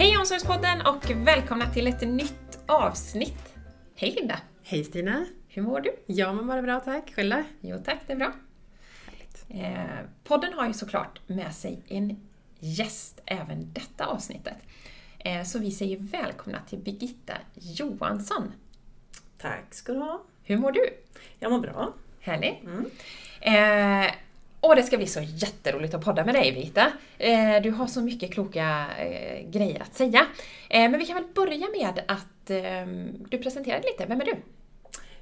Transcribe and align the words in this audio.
Hej 0.00 0.16
Omsorgspodden 0.16 0.80
och 0.86 1.10
välkomna 1.26 1.66
till 1.66 1.86
ett 1.86 2.00
nytt 2.00 2.58
avsnitt. 2.66 3.54
Hej 3.96 4.14
Linda! 4.16 4.40
Hej 4.62 4.84
Stina! 4.84 5.26
Hur 5.48 5.62
mår 5.62 5.80
du? 5.80 5.90
Jag 6.06 6.36
mår 6.36 6.42
bara 6.42 6.62
bra 6.62 6.80
tack, 6.80 7.12
själv? 7.14 7.34
Jo 7.60 7.78
tack, 7.84 7.98
det 8.06 8.12
är 8.12 8.16
bra. 8.16 8.32
Eh, 9.48 10.06
podden 10.24 10.52
har 10.52 10.66
ju 10.66 10.72
såklart 10.72 11.20
med 11.26 11.54
sig 11.54 11.82
en 11.88 12.28
gäst 12.58 13.20
även 13.26 13.72
detta 13.72 14.06
avsnittet. 14.06 14.56
Eh, 15.18 15.42
så 15.42 15.58
vi 15.58 15.70
säger 15.70 15.96
välkomna 15.98 16.60
till 16.68 16.78
Birgitta 16.78 17.34
Johansson. 17.54 18.52
Tack 19.38 19.74
ska 19.74 19.92
du 19.92 19.98
ha. 19.98 20.22
Hur 20.42 20.56
mår 20.56 20.72
du? 20.72 20.84
Jag 21.38 21.52
mår 21.52 21.60
bra. 21.60 21.94
Härligt. 22.20 22.64
Eh, 23.40 24.14
och 24.60 24.76
det 24.76 24.82
ska 24.82 24.96
bli 24.96 25.06
så 25.06 25.20
jätteroligt 25.20 25.94
att 25.94 26.04
podda 26.04 26.24
med 26.24 26.34
dig 26.34 26.52
Birgitta. 26.52 26.92
Eh, 27.18 27.62
du 27.62 27.70
har 27.70 27.86
så 27.86 28.00
mycket 28.00 28.32
kloka 28.32 28.86
eh, 28.98 29.50
grejer 29.50 29.82
att 29.82 29.94
säga. 29.94 30.26
Eh, 30.70 30.90
men 30.90 30.98
vi 30.98 31.06
kan 31.06 31.16
väl 31.16 31.24
börja 31.34 31.66
med 31.78 32.02
att 32.08 32.50
eh, 32.50 32.86
du 33.28 33.38
presenterar 33.38 33.80
dig 33.80 33.90
lite. 33.90 34.06
Vem 34.06 34.20
är 34.20 34.24
du? 34.24 34.34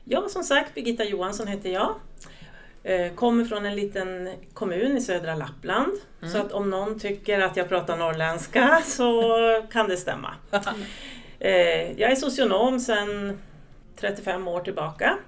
Ja, 0.04 0.28
som 0.28 0.42
sagt, 0.42 0.74
Birgitta 0.74 1.04
Johansson 1.04 1.46
heter 1.46 1.70
jag. 1.70 1.94
Kommer 3.14 3.44
från 3.44 3.66
en 3.66 3.76
liten 3.76 4.30
kommun 4.54 4.96
i 4.96 5.00
södra 5.00 5.34
Lappland. 5.34 5.92
Så 6.32 6.38
att 6.38 6.52
om 6.52 6.70
någon 6.70 6.98
tycker 6.98 7.40
att 7.40 7.56
jag 7.56 7.68
pratar 7.68 7.96
norrländska 7.96 8.82
så 8.84 9.22
kan 9.72 9.88
det 9.88 9.96
stämma. 9.96 10.34
Jag 11.96 12.10
är 12.10 12.14
socionom 12.14 12.80
sedan 12.80 13.38
35 13.96 14.48
år 14.48 14.60
tillbaka. 14.60 15.18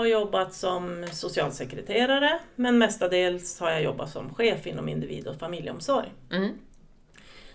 Har 0.00 0.06
jobbat 0.06 0.54
som 0.54 1.06
socialsekreterare 1.12 2.38
men 2.56 2.78
mestadels 2.78 3.60
har 3.60 3.70
jag 3.70 3.82
jobbat 3.82 4.10
som 4.10 4.34
chef 4.34 4.66
inom 4.66 4.88
individ 4.88 5.26
och 5.26 5.36
familjeomsorg. 5.38 6.12
Mm. 6.32 6.50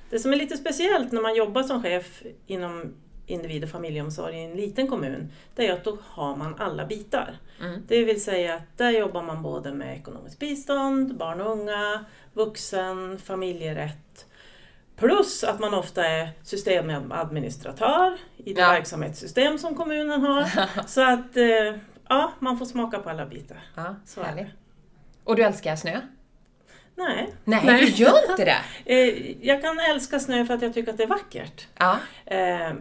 Det 0.09 0.19
som 0.19 0.33
är 0.33 0.37
lite 0.37 0.57
speciellt 0.57 1.11
när 1.11 1.21
man 1.21 1.35
jobbar 1.35 1.63
som 1.63 1.83
chef 1.83 2.23
inom 2.47 2.93
individ 3.25 3.63
och 3.63 3.69
familjeomsorg 3.69 4.35
i 4.37 4.43
en 4.43 4.55
liten 4.57 4.87
kommun, 4.87 5.31
det 5.55 5.67
är 5.67 5.73
att 5.73 5.83
då 5.83 5.97
har 6.03 6.35
man 6.35 6.55
alla 6.59 6.85
bitar. 6.85 7.37
Mm. 7.61 7.81
Det 7.87 8.03
vill 8.03 8.23
säga 8.23 8.55
att 8.55 8.77
där 8.77 8.89
jobbar 8.91 9.23
man 9.23 9.41
både 9.43 9.73
med 9.73 9.97
ekonomiskt 9.97 10.39
bistånd, 10.39 11.17
barn 11.17 11.41
och 11.41 11.51
unga, 11.51 12.05
vuxen, 12.33 13.19
familjerätt. 13.19 14.25
Plus 14.95 15.43
att 15.43 15.59
man 15.59 15.73
ofta 15.73 16.05
är 16.07 16.29
systemadministratör 16.43 18.17
i 18.37 18.53
det 18.53 18.61
Ja. 18.61 18.69
verksamhetssystem 18.71 19.57
som 19.57 19.75
kommunen 19.75 20.21
har. 20.21 20.45
Så 20.87 21.01
att 21.01 21.37
eh, 21.37 21.79
ja, 22.09 22.31
man 22.39 22.57
får 22.57 22.65
smaka 22.65 22.99
på 22.99 23.09
alla 23.09 23.25
bitar. 23.25 23.57
Ja, 23.75 23.95
Så 24.05 24.21
är 24.21 24.35
det. 24.35 24.47
Och 25.23 25.35
du 25.35 25.43
älskar 25.43 25.75
snö? 25.75 26.01
Nej, 26.97 27.33
Nej, 27.43 27.61
Nej. 27.65 27.81
du 27.85 27.87
gör 27.87 28.31
inte 28.31 28.45
det! 28.45 28.57
eh, 28.93 29.35
jag 29.47 29.61
kan 29.61 29.79
älska 29.79 30.19
snö 30.19 30.45
för 30.45 30.53
att 30.53 30.61
jag 30.61 30.73
tycker 30.73 30.91
att 30.91 30.97
det 30.97 31.03
är 31.03 31.07
vackert. 31.07 31.67
Ja, 31.77 31.97
Eh, 32.25 32.71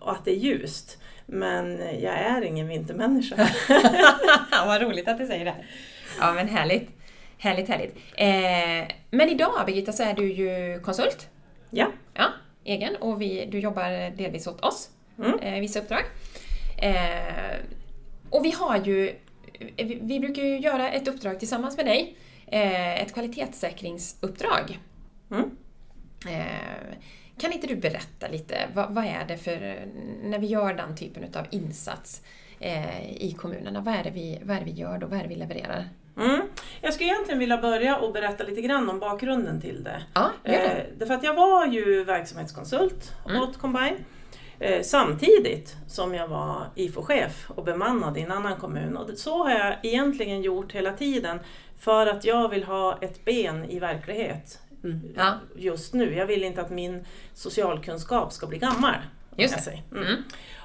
och 0.00 0.12
att 0.12 0.24
det 0.24 0.30
är 0.30 0.36
ljust. 0.36 0.98
Men 1.26 1.78
jag 1.78 2.14
är 2.14 2.42
ingen 2.42 2.68
vintermänniska. 2.68 3.48
vad 4.66 4.82
roligt 4.82 5.08
att 5.08 5.18
du 5.18 5.26
säger 5.26 5.44
det. 5.44 5.54
Ja, 6.20 6.32
men 6.32 6.48
härligt. 6.48 6.90
Härligt, 7.38 7.68
härligt. 7.68 7.96
Eh, 8.16 8.96
men 9.10 9.28
idag 9.28 9.66
Birgitta 9.66 9.92
så 9.92 10.02
är 10.02 10.14
du 10.14 10.32
ju 10.32 10.80
konsult. 10.80 11.28
ja. 11.70 11.86
Ja, 12.14 12.26
egen. 12.64 12.96
Och 12.96 13.20
vi, 13.22 13.46
du 13.52 13.58
jobbar 13.60 14.16
delvis 14.16 14.46
åt 14.46 14.60
oss, 14.60 14.90
Mm. 15.18 15.38
eh, 15.38 15.60
vissa 15.60 15.78
uppdrag. 15.80 16.02
Eh, 16.82 17.56
och 18.30 18.44
vi 18.44 18.50
har 18.50 18.76
ju, 18.84 19.14
vi, 19.76 19.98
vi 20.02 20.20
brukar 20.20 20.42
ju 20.42 20.58
göra 20.58 20.90
ett 20.90 21.08
uppdrag 21.08 21.38
tillsammans 21.38 21.76
med 21.76 21.86
dig. 21.86 22.16
Eh, 22.46 23.02
ett 23.02 23.14
kvalitetssäkringsuppdrag. 23.14 24.78
Mm. 25.30 25.50
Eh, 26.28 26.94
kan 27.40 27.52
inte 27.52 27.66
du 27.66 27.76
berätta 27.76 28.28
lite, 28.28 28.68
vad, 28.74 28.94
vad 28.94 29.04
är 29.04 29.24
det 29.28 29.36
för, 29.36 29.86
när 30.22 30.38
vi 30.38 30.46
gör 30.46 30.74
den 30.74 30.96
typen 30.96 31.24
av 31.34 31.46
insats 31.50 32.22
eh, 32.60 33.10
i 33.22 33.32
kommunerna, 33.38 33.80
vad 33.80 33.94
är, 33.94 34.04
det 34.04 34.10
vi, 34.10 34.38
vad 34.42 34.56
är 34.56 34.64
vi 34.64 34.70
gör 34.70 34.98
då, 34.98 35.06
vad 35.06 35.18
är 35.18 35.22
det 35.22 35.28
vi 35.28 35.34
levererar? 35.34 35.88
Mm. 36.16 36.40
Jag 36.80 36.94
skulle 36.94 37.10
egentligen 37.10 37.38
vilja 37.38 37.58
börja 37.58 37.96
och 37.98 38.12
berätta 38.12 38.44
lite 38.44 38.60
grann 38.60 38.88
om 38.90 38.98
bakgrunden 38.98 39.60
till 39.60 39.84
det. 39.84 40.02
Ja, 40.14 40.30
gör 40.44 40.52
det. 40.52 40.58
Eh, 40.58 40.84
därför 40.98 41.14
att 41.14 41.22
jag 41.24 41.34
var 41.34 41.66
ju 41.66 42.04
verksamhetskonsult 42.04 43.12
Mm. 43.28 43.42
åt 43.42 43.58
Combine. 43.58 43.96
Eh, 44.60 44.82
samtidigt 44.82 45.76
som 45.88 46.14
jag 46.14 46.28
var 46.28 46.66
IFO-chef 46.74 47.50
och 47.50 47.64
bemannad 47.64 48.18
i 48.18 48.20
en 48.20 48.32
annan 48.32 48.56
kommun. 48.56 48.96
Och 48.96 49.10
så 49.18 49.44
har 49.44 49.50
jag 49.50 49.76
egentligen 49.82 50.42
gjort 50.42 50.72
hela 50.72 50.92
tiden 50.92 51.38
för 51.78 52.06
att 52.06 52.24
jag 52.24 52.48
vill 52.48 52.64
ha 52.64 52.98
ett 53.00 53.24
ben 53.24 53.64
i 53.64 53.78
verklighet 53.78 54.58
Mm. 54.84 55.00
Ja. 55.16 55.34
just 55.56 55.94
nu. 55.94 56.14
Jag 56.14 56.26
vill 56.26 56.44
inte 56.44 56.60
att 56.60 56.70
min 56.70 57.04
socialkunskap 57.34 58.32
ska 58.32 58.46
bli 58.46 58.58
gammal. 58.58 58.94
Just. 59.36 59.68
Mm. 59.68 60.02
Mm. 60.06 60.22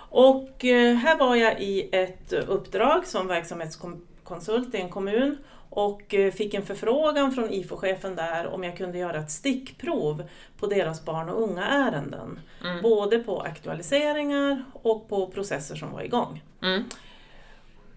Och 0.09 0.65
eh, 0.65 0.95
här 0.95 1.17
var 1.17 1.35
jag 1.35 1.61
i 1.61 1.89
ett 1.91 2.33
uppdrag 2.33 3.07
som 3.07 3.27
verksamhetskonsult 3.27 4.75
i 4.75 4.77
en 4.77 4.89
kommun 4.89 5.37
och 5.75 6.13
eh, 6.13 6.31
fick 6.31 6.53
en 6.53 6.65
förfrågan 6.65 7.31
från 7.31 7.49
IFO-chefen 7.49 8.15
där 8.15 8.47
om 8.47 8.63
jag 8.63 8.77
kunde 8.77 8.97
göra 8.97 9.19
ett 9.19 9.31
stickprov 9.31 10.23
på 10.59 10.67
deras 10.67 11.05
barn 11.05 11.29
och 11.29 11.43
unga 11.43 11.65
ärenden. 11.65 12.39
Mm. 12.63 12.81
Både 12.81 13.19
på 13.19 13.41
aktualiseringar 13.41 14.63
och 14.73 15.09
på 15.09 15.27
processer 15.27 15.75
som 15.75 15.91
var 15.91 16.01
igång. 16.01 16.43
Mm. 16.61 16.83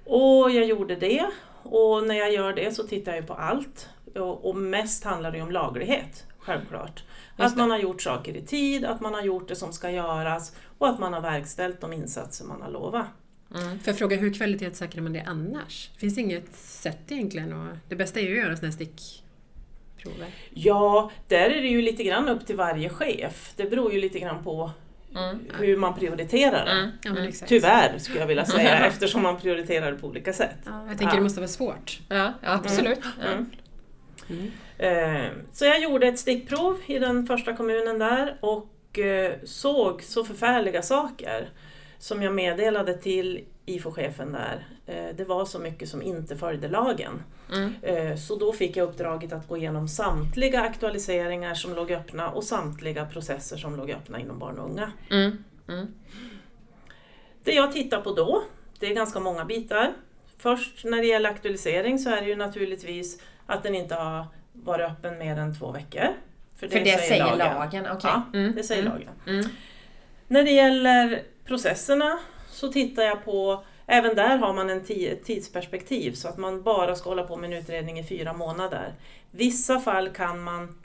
Och 0.04 0.50
jag 0.50 0.64
gjorde 0.64 0.96
det 0.96 1.26
och 1.62 2.06
när 2.06 2.14
jag 2.14 2.32
gör 2.32 2.52
det 2.52 2.74
så 2.74 2.82
tittar 2.82 3.14
jag 3.14 3.26
på 3.26 3.34
allt. 3.34 3.88
Och, 4.42 4.56
mest 4.56 5.04
handlar 5.04 5.32
det 5.32 5.42
om 5.42 5.50
laglighet, 5.50 6.26
självklart. 6.38 7.04
Att 7.36 7.56
man 7.56 7.70
har 7.70 7.78
gjort 7.78 8.02
saker 8.02 8.36
i 8.36 8.42
tid, 8.42 8.84
att 8.84 9.00
man 9.00 9.14
har 9.14 9.22
gjort 9.22 9.48
det 9.48 9.56
som 9.56 9.72
ska 9.72 9.90
göras 9.90 10.56
och 10.78 10.88
att 10.88 10.98
man 10.98 11.12
har 11.12 11.20
verkställt 11.20 11.80
de 11.80 11.92
insatser 11.92 12.44
man 12.44 12.62
har 12.62 12.70
lovat. 12.70 13.06
Mm. 13.54 13.78
Får 13.78 13.86
jag 13.88 13.98
fråga, 13.98 14.16
hur 14.16 14.32
kvalitetssäkrar 14.32 15.02
man 15.02 15.12
det 15.12 15.22
annars? 15.26 15.90
Finns 15.98 16.14
det 16.14 16.20
inget 16.20 16.56
sätt 16.56 16.98
egentligen? 17.08 17.52
Och 17.52 17.76
det 17.88 17.96
bästa 17.96 18.20
är 18.20 18.24
ju 18.24 18.30
att 18.38 18.44
göra 18.46 18.56
sådana 18.56 18.72
här 18.72 18.86
stickprover. 18.86 20.26
Ja, 20.54 21.10
där 21.28 21.50
är 21.50 21.62
det 21.62 21.68
ju 21.68 21.82
lite 21.82 22.02
grann 22.04 22.28
upp 22.28 22.46
till 22.46 22.56
varje 22.56 22.88
chef. 22.88 23.52
Det 23.56 23.70
beror 23.70 23.92
ju 23.92 24.00
lite 24.00 24.18
grann 24.18 24.44
på 24.44 24.70
Mm. 25.16 25.38
hur 25.58 25.76
man 25.76 25.94
prioriterar 25.94 26.64
det. 26.64 26.70
Mm. 26.70 26.90
Ja, 27.02 27.12
men 27.12 27.22
exakt. 27.28 27.48
Tyvärr 27.48 27.98
skulle 27.98 28.20
jag 28.20 28.26
vilja 28.26 28.44
säga 28.46 28.86
eftersom 28.86 29.22
man 29.22 29.40
prioriterar 29.40 29.92
det 29.92 29.98
på 29.98 30.06
olika 30.06 30.32
sätt. 30.32 30.56
Ja, 30.64 30.80
jag 30.88 30.98
tänker 30.98 31.06
Ja. 31.06 31.14
det 31.16 31.22
måste 31.22 31.40
vara 31.40 31.48
svårt. 31.48 32.00
Ja, 32.08 32.32
absolut. 32.42 32.98
Ja. 33.22 33.26
Mm. 33.32 33.50
Mm. 34.28 34.50
Eh, 35.24 35.30
Så 35.52 35.64
jag 35.64 35.82
gjorde 35.82 36.06
ett 36.08 36.18
stickprov 36.18 36.78
i 36.86 36.98
den 36.98 37.26
första 37.26 37.52
kommunen 37.56 37.98
där 37.98 38.36
och 38.40 38.98
eh, 38.98 39.32
såg 39.44 40.02
så 40.02 40.24
förfärliga 40.24 40.82
saker 40.82 41.48
som 42.06 42.22
jag 42.22 42.34
meddelade 42.34 42.94
till 42.94 43.44
IFO-chefen 43.66 44.32
där. 44.32 44.66
Eh, 44.86 45.16
Det 45.16 45.24
var 45.24 45.44
så 45.44 45.58
mycket 45.58 45.88
som 45.88 46.02
inte 46.02 46.36
följde 46.36 46.68
lagen. 46.68 47.22
Mm. 47.52 47.74
Eh, 47.82 48.16
Så 48.16 48.36
då 48.36 48.52
fick 48.52 48.76
jag 48.76 48.88
uppdraget 48.88 49.32
att 49.32 49.48
gå 49.48 49.56
igenom 49.56 49.88
samtliga 49.88 50.60
aktualiseringar 50.62 51.54
som 51.54 51.74
låg 51.74 51.92
öppna 51.92 52.30
och 52.30 52.44
samtliga 52.44 53.06
processer 53.06 53.56
som 53.56 53.76
låg 53.76 53.90
öppna 53.90 54.20
inom 54.20 54.38
barn 54.38 54.58
och 54.58 54.70
unga. 54.70 54.92
Mm. 55.10 55.44
Mm. 55.68 55.86
Det 57.44 57.52
jag 57.52 57.72
tittar 57.72 58.00
på 58.00 58.12
då, 58.14 58.42
det 58.78 58.86
är 58.86 58.94
ganska 58.94 59.20
många 59.20 59.44
bitar. 59.44 59.92
Först 60.38 60.84
när 60.84 60.96
det 60.96 61.06
gäller 61.06 61.30
aktualisering 61.30 61.98
så 61.98 62.10
är 62.10 62.20
det 62.22 62.28
ju 62.28 62.36
naturligtvis 62.36 63.22
att 63.46 63.62
den 63.62 63.74
inte 63.74 63.94
har 63.94 64.26
varit 64.52 64.90
öppen 64.90 65.18
mer 65.18 65.36
än 65.38 65.58
två 65.58 65.72
veckor. 65.72 66.06
För 66.56 66.68
det 66.68 66.98
säger 67.00 67.36
lagen, 67.36 67.86
okej. 67.92 68.10
Ja, 68.10 68.22
Mm. 68.34 68.52
det 68.56 68.62
säger 68.62 68.82
Mm. 68.82 68.92
lagen. 68.94 69.12
Mm. 69.26 69.46
När 70.28 70.42
det 70.44 70.50
gäller 70.50 71.22
processerna 71.46 72.18
så 72.50 72.72
tittar 72.72 73.02
jag 73.02 73.24
på, 73.24 73.64
även 73.86 74.16
där 74.16 74.36
har 74.38 74.52
man 74.52 74.70
en 74.70 74.84
ett 74.90 75.24
tidsperspektiv 75.24 76.12
så 76.12 76.28
att 76.28 76.38
man 76.38 76.62
bara 76.62 76.94
ska 76.94 77.08
hålla 77.08 77.22
på 77.22 77.36
med 77.36 77.52
en 77.52 77.58
utredning 77.58 77.98
i 77.98 78.04
fyra 78.04 78.32
månader. 78.32 78.94
Vissa 79.30 79.80
fall 79.80 80.08
kan 80.08 80.42
man 80.42 80.78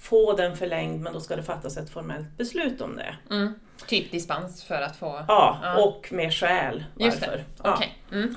få 0.00 0.32
den 0.32 0.56
förlängd 0.56 1.00
men 1.02 1.12
då 1.12 1.20
ska 1.20 1.36
det 1.36 1.42
fattas 1.42 1.76
ett 1.76 1.90
formellt 1.90 2.36
beslut 2.36 2.80
om 2.80 2.96
det. 2.96 3.16
Mm. 3.34 3.54
Typ 3.86 4.10
dispens 4.10 4.64
för 4.64 4.82
att 4.82 4.96
få... 4.96 5.24
Ja, 5.28 5.58
Ja. 5.62 5.84
och 5.84 6.12
med 6.12 6.34
skäl 6.34 6.84
varför. 6.94 7.44
Ja. 7.64 7.74
okej. 7.74 7.98
Mm. 8.12 8.36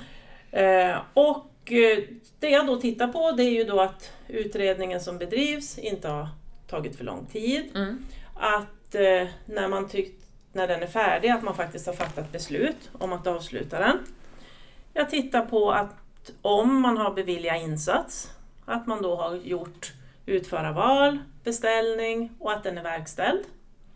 Eh, 0.51 0.97
och 1.13 1.71
eh, 1.71 2.03
det 2.39 2.49
jag 2.49 2.67
då 2.67 2.81
tittar 2.81 3.07
på 3.07 3.31
det 3.31 3.43
är 3.43 3.51
ju 3.51 3.63
då 3.63 3.81
att 3.81 4.11
utredningen 4.27 5.01
som 5.01 5.17
bedrivs 5.17 5.77
inte 5.77 6.07
har 6.07 6.27
tagit 6.67 6.95
för 6.95 7.03
lång 7.03 7.25
tid. 7.25 7.71
Mm. 7.75 8.05
Att 8.33 8.95
eh, 8.95 9.27
när 9.45 9.67
man 9.67 9.89
tyckt, 9.89 10.23
när 10.53 10.67
den 10.67 10.83
är 10.83 10.87
färdig, 10.87 11.29
att 11.29 11.43
man 11.43 11.55
faktiskt 11.55 11.85
har 11.85 11.93
fattat 11.93 12.31
beslut 12.31 12.89
om 12.93 13.13
att 13.13 13.27
avsluta 13.27 13.79
den. 13.79 13.97
Jag 14.93 15.09
tittar 15.09 15.45
på 15.45 15.71
att 15.71 15.95
om 16.41 16.81
man 16.81 16.97
har 16.97 17.13
beviljat 17.13 17.61
insats, 17.61 18.31
att 18.65 18.87
man 18.87 19.01
då 19.01 19.15
har 19.15 19.35
gjort 19.35 19.93
utföra 20.25 20.71
val, 20.71 21.19
beställning 21.43 22.31
och 22.39 22.51
att 22.51 22.63
den 22.63 22.77
är 22.77 22.83
verkställd. 22.83 23.45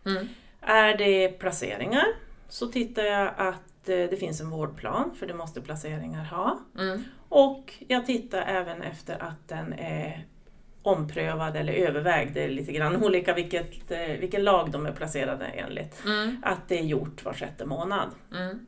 Mm. 0.06 0.28
Är 0.62 0.98
det 0.98 1.30
placeringar 1.30 2.06
så 2.50 2.68
tittar 2.68 3.04
jag 3.04 3.34
att 3.38 3.90
eh, 3.90 3.96
det 3.96 4.20
finns 4.20 4.42
en 4.42 4.50
vårdplan, 4.50 5.16
för 5.20 5.28
det 5.28 5.34
måste 5.34 5.62
placeringar 5.62 6.24
ha. 6.24 6.60
Mm. 6.80 7.04
Och 7.30 7.74
jag 7.88 8.06
tittar 8.06 8.42
även 8.42 8.82
efter 8.82 9.24
att 9.24 9.48
den 9.48 9.74
är 9.74 10.26
omprövad 10.84 11.56
eller 11.58 11.74
övervägd, 11.74 12.34
det 12.34 12.44
är 12.44 12.50
lite 12.50 12.72
grann 12.72 13.04
olika 13.04 13.34
vilket, 13.34 13.92
eh, 13.92 14.00
vilken 14.20 14.44
lag 14.44 14.72
de 14.72 14.86
är 14.86 14.92
placerade 14.92 15.46
enligt, 15.46 16.06
Mm. 16.06 16.38
att 16.44 16.68
det 16.68 16.80
är 16.80 16.84
gjort 16.84 17.26
var 17.26 17.34
sjätte 17.34 17.66
månad. 17.66 18.10
Mm. 18.34 18.66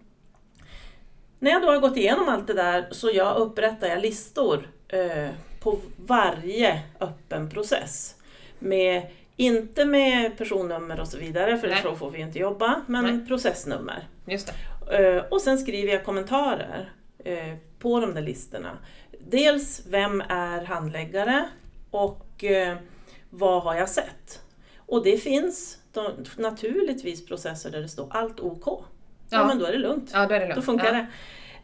När 1.39 1.51
jag 1.51 1.61
då 1.61 1.67
har 1.67 1.79
gått 1.79 1.97
igenom 1.97 2.29
allt 2.29 2.47
det 2.47 2.53
där 2.53 2.87
så 2.91 3.11
jag 3.13 3.37
upprättar 3.37 3.87
jag 3.87 4.01
listor 4.01 4.69
eh, 4.87 5.29
på 5.59 5.79
varje 5.97 6.81
öppen 6.99 7.49
process. 7.49 8.15
Med, 8.59 9.07
inte 9.35 9.85
med 9.85 10.37
personnummer 10.37 10.99
och 10.99 11.07
så 11.07 11.17
vidare, 11.17 11.57
för 11.57 11.67
Nej. 11.67 11.79
så 11.83 11.95
får 11.95 12.11
vi 12.11 12.19
inte 12.19 12.39
jobba, 12.39 12.81
men 12.87 13.03
Nej. 13.17 13.27
processnummer. 13.27 14.07
Just. 14.25 14.53
Eh, 14.91 15.17
och 15.31 15.41
sen 15.41 15.57
skriver 15.57 15.93
jag 15.93 16.05
kommentarer 16.05 16.89
eh, 17.25 17.53
på 17.79 17.99
de 17.99 18.13
där 18.13 18.21
listorna. 18.21 18.77
Dels 19.19 19.81
vem 19.89 20.21
är 20.29 20.65
handläggare 20.65 21.49
och 21.95 22.43
eh, 22.43 22.77
vad 23.29 23.63
har 23.63 23.75
jag 23.75 23.89
sett? 23.89 24.41
Och 24.77 25.03
det 25.03 25.17
finns 25.17 25.77
de, 25.93 26.11
naturligtvis 26.37 27.25
processer 27.25 27.71
där 27.71 27.81
det 27.81 27.89
står 27.89 28.07
allt 28.09 28.39
OK. 28.39 28.63
Ja, 28.65 28.81
Ja. 29.29 29.47
men 29.47 29.59
då 29.59 29.65
är 29.65 29.71
det 29.71 29.77
lugnt. 29.77 30.09
Ja, 30.13 30.25
då 30.27 30.35
är 30.35 30.39
det 30.39 30.45
lugnt. 30.45 30.55
Då 30.55 30.61
funkar 30.61 30.85
ja. 30.85 30.91
det. 30.93 31.07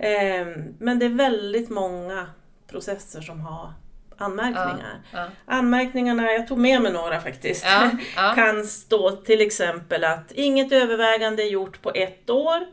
Ehm, 0.08 0.76
men 0.80 1.00
det 1.00 1.06
är 1.06 1.10
väldigt 1.10 1.70
många 1.70 2.28
processer 2.68 3.22
som 3.22 3.40
har 3.42 3.74
anmärkningar. 4.18 5.02
Ja. 5.14 5.28
Anmärkningarna, 5.46 6.32
jag 6.32 6.48
tog 6.48 6.58
med 6.58 6.82
mig 6.82 6.94
några 6.94 7.22
faktiskt, 7.22 7.66
Ja, 7.66 7.92
ja. 8.16 8.34
kan 8.36 8.66
stå 8.66 9.12
till 9.12 9.42
exempel 9.42 10.04
att 10.04 10.32
inget 10.32 10.72
övervägande 10.72 11.44
är 11.44 11.48
gjort 11.48 11.82
på 11.82 11.92
ett 11.96 12.30
år. 12.30 12.66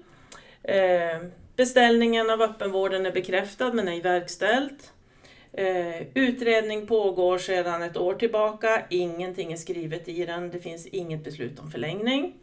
Ehm, 0.63 1.31
beställningen 1.57 2.31
av 2.31 2.43
öppenvården 2.43 3.07
är 3.07 3.13
bekräftad 3.13 3.73
men 3.73 3.89
ej 3.89 4.01
verkställt. 4.01 4.93
Eh, 5.53 6.03
utredning 6.15 6.87
pågår 6.87 7.39
sedan 7.39 7.83
ett 7.83 7.97
år 7.97 8.15
tillbaka, 8.15 8.83
ingenting 8.91 9.53
är 9.53 9.57
skrivet 9.57 10.09
i 10.09 10.27
den, 10.27 10.51
det 10.51 10.59
finns 10.59 10.87
inget 10.87 11.25
beslut 11.25 11.59
om 11.59 11.71
förlängning. 11.71 12.35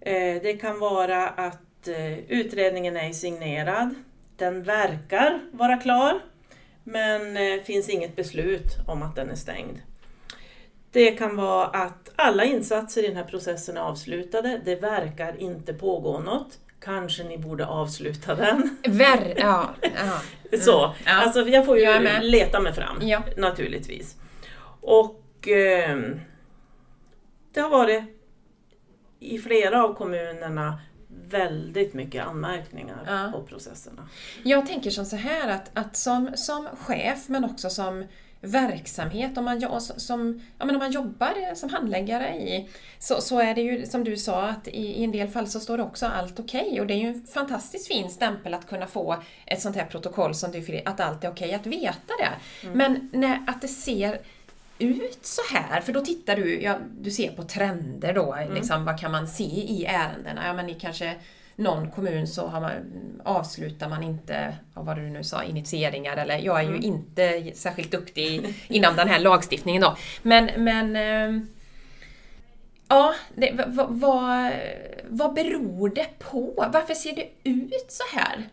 Eh, 0.00 0.42
det 0.42 0.60
kan 0.60 0.78
vara 0.78 1.28
att 1.28 1.88
eh, 1.88 2.18
utredningen 2.18 2.96
är 2.96 3.12
signerad, 3.12 3.94
den 4.36 4.62
verkar 4.62 5.40
vara 5.52 5.76
klar, 5.76 6.20
men 6.84 7.36
eh, 7.36 7.62
finns 7.62 7.88
inget 7.88 8.16
beslut 8.16 8.76
om 8.86 9.02
att 9.02 9.16
den 9.16 9.30
är 9.30 9.34
stängd. 9.34 9.78
Det 10.90 11.10
kan 11.10 11.36
vara 11.36 11.66
att 11.66 12.12
alla 12.16 12.44
insatser 12.44 13.04
i 13.04 13.06
den 13.06 13.16
här 13.16 13.24
processen 13.24 13.76
är 13.76 13.80
avslutade, 13.80 14.60
det 14.64 14.76
verkar 14.76 15.40
inte 15.40 15.74
pågå 15.74 16.18
något. 16.18 16.58
Kanske 16.86 17.24
ni 17.24 17.38
borde 17.38 17.66
avsluta 17.66 18.34
den. 18.34 18.76
Ver, 18.88 19.34
ja, 19.36 19.74
ja. 19.82 20.20
Så, 20.58 20.84
Mm. 20.84 20.96
Ja. 21.06 21.12
alltså 21.12 21.40
jag 21.40 21.66
får 21.66 21.76
ju 21.78 21.84
Jag 21.84 22.24
leta 22.24 22.60
mig 22.60 22.72
fram 22.74 22.96
Ja. 23.00 23.22
naturligtvis. 23.36 24.16
Och 24.80 25.48
eh, 25.48 25.98
det 27.52 27.60
har 27.60 27.68
varit 27.70 28.02
i 29.20 29.38
flera 29.38 29.84
av 29.84 29.94
kommunerna 29.94 30.80
väldigt 31.28 31.94
mycket 31.94 32.26
anmärkningar 32.26 32.98
Ja. 33.06 33.32
på 33.38 33.46
processerna. 33.46 34.08
Jag 34.42 34.66
tänker 34.66 34.90
som 34.90 35.04
så 35.04 35.16
här 35.16 35.48
att, 35.48 35.70
att 35.78 35.96
som, 35.96 36.30
som 36.36 36.68
chef 36.86 37.28
men 37.28 37.44
också 37.44 37.70
som 37.70 38.04
verksamhet, 38.46 39.38
om 39.38 39.44
man, 39.44 39.80
som, 39.80 40.40
ja, 40.58 40.64
men 40.64 40.74
om 40.74 40.78
man 40.78 40.90
jobbar 40.90 41.54
som 41.54 41.70
handläggare 41.70 42.36
i, 42.36 42.68
så, 42.98 43.20
så 43.20 43.40
är 43.40 43.54
det 43.54 43.60
ju 43.60 43.86
som 43.86 44.04
du 44.04 44.16
sa 44.16 44.42
att 44.42 44.68
i, 44.68 45.00
i 45.00 45.04
en 45.04 45.12
del 45.12 45.28
fall 45.28 45.46
så 45.46 45.60
står 45.60 45.76
det 45.76 45.82
också 45.82 46.06
allt 46.06 46.40
okej 46.40 46.80
och 46.80 46.86
det 46.86 46.94
är 46.94 46.98
ju 46.98 47.08
en 47.08 47.26
fantastiskt 47.26 47.88
fin 47.88 48.10
stämpel 48.10 48.54
att 48.54 48.68
kunna 48.68 48.86
få 48.86 49.22
ett 49.46 49.60
sånt 49.60 49.76
här 49.76 49.86
protokoll 49.86 50.34
som 50.34 50.52
du 50.52 50.82
att 50.84 51.00
allt 51.00 51.24
är 51.24 51.30
okej, 51.30 51.54
att 51.54 51.66
veta 51.66 52.12
det. 52.18 52.32
Men 52.72 53.10
när, 53.12 53.44
att 53.46 53.60
det 53.60 53.68
ser 53.68 54.20
ut 54.78 55.18
så 55.26 55.42
här, 55.54 55.80
för 55.80 55.92
då 55.92 56.00
tittar 56.00 56.36
du, 56.36 56.62
ja, 56.62 56.78
du 57.00 57.10
ser 57.10 57.30
på 57.30 57.42
trender 57.42 58.12
då, 58.12 58.38
liksom, 58.54 58.84
vad 58.84 59.00
kan 59.00 59.12
man 59.12 59.28
se 59.28 59.44
i 59.44 59.84
ärendena? 59.84 60.46
Ja 60.46 60.52
men 60.52 60.70
i 60.70 60.74
kanske 60.74 61.14
någon 61.56 61.90
kommun 61.90 62.26
så 62.26 62.46
har 62.46 62.60
man, 62.60 62.72
avslutar 63.24 63.88
man 63.88 64.02
inte, 64.02 64.56
vad 64.74 64.96
du 64.96 65.02
nu 65.02 65.24
sa, 65.24 65.44
initieringar 65.44 66.16
eller 66.16 66.38
jag 66.38 66.60
är 66.60 66.70
ju 66.70 66.78
inte 66.78 67.52
särskilt 67.54 67.90
duktig 67.90 68.54
inom 68.68 68.96
den 68.96 69.08
här 69.08 69.20
lagstiftningen 69.20 69.82
då. 69.82 69.96
Men, 70.22 70.50
men 70.56 70.96
ehm, 70.96 71.48
Ja, 72.88 73.14
det, 73.34 73.64
vad, 73.66 73.90
vad, 73.90 74.52
vad 75.08 75.34
beror 75.34 75.88
det 75.88 76.18
på? 76.18 76.68
Varför 76.72 76.94
ser 76.94 77.16
det 77.16 77.50
ut 77.50 77.86
så 77.88 78.16
här? 78.16 78.48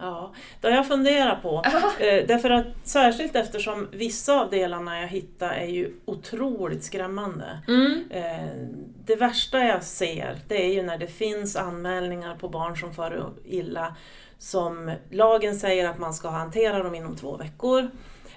Ja, 0.00 0.32
det 0.60 0.68
har 0.68 0.74
jag 0.76 0.88
funderat 0.88 1.42
på. 1.42 1.62
Eh, 1.98 2.26
därför 2.26 2.50
att 2.50 2.66
särskilt 2.84 3.36
eftersom 3.36 3.88
vissa 3.92 4.40
av 4.40 4.50
delarna 4.50 5.00
jag 5.00 5.08
hittar 5.08 5.50
är 5.50 5.66
ju 5.66 5.92
otroligt 6.04 6.84
skrämmande. 6.84 7.62
Mm. 7.68 8.04
Eh, 8.10 8.68
det 9.04 9.16
värsta 9.16 9.58
jag 9.64 9.82
ser 9.84 10.38
det 10.48 10.64
är 10.66 10.72
ju 10.74 10.82
när 10.82 10.98
det 10.98 11.06
finns 11.06 11.56
anmälningar 11.56 12.34
på 12.36 12.48
barn 12.48 12.76
som 12.76 12.94
far 12.94 13.30
illa 13.44 13.96
som 14.38 14.92
lagen 15.10 15.56
säger 15.56 15.88
att 15.88 15.98
man 15.98 16.14
ska 16.14 16.28
hantera 16.28 16.82
dem 16.82 16.94
inom 16.94 17.16
två 17.16 17.36
veckor 17.36 17.90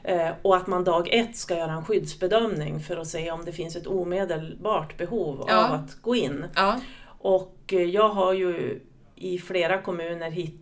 eh, 0.04 0.30
och 0.42 0.56
att 0.56 0.68
man 0.68 0.84
dag 0.84 1.10
ett 1.12 1.36
ska 1.38 1.57
göra 1.57 1.72
en 1.72 1.86
skyddsbedömning 1.86 2.80
för 2.80 2.98
att 2.98 3.07
se 3.07 3.31
om 3.31 3.46
det 3.46 3.52
finns 3.52 3.75
ett 3.75 3.88
omedelbart 3.88 4.98
behov 4.98 5.46
Ja. 5.48 5.66
av 5.68 5.74
att 5.74 6.02
gå 6.02 6.16
in. 6.16 6.46
Ja. 6.56 6.80
Och 7.19 7.56
jag 7.68 8.10
har 8.10 8.34
ju 8.34 8.80
i 9.16 9.38
flera 9.40 9.81
kommuner 9.81 10.31
hittat 10.31 10.61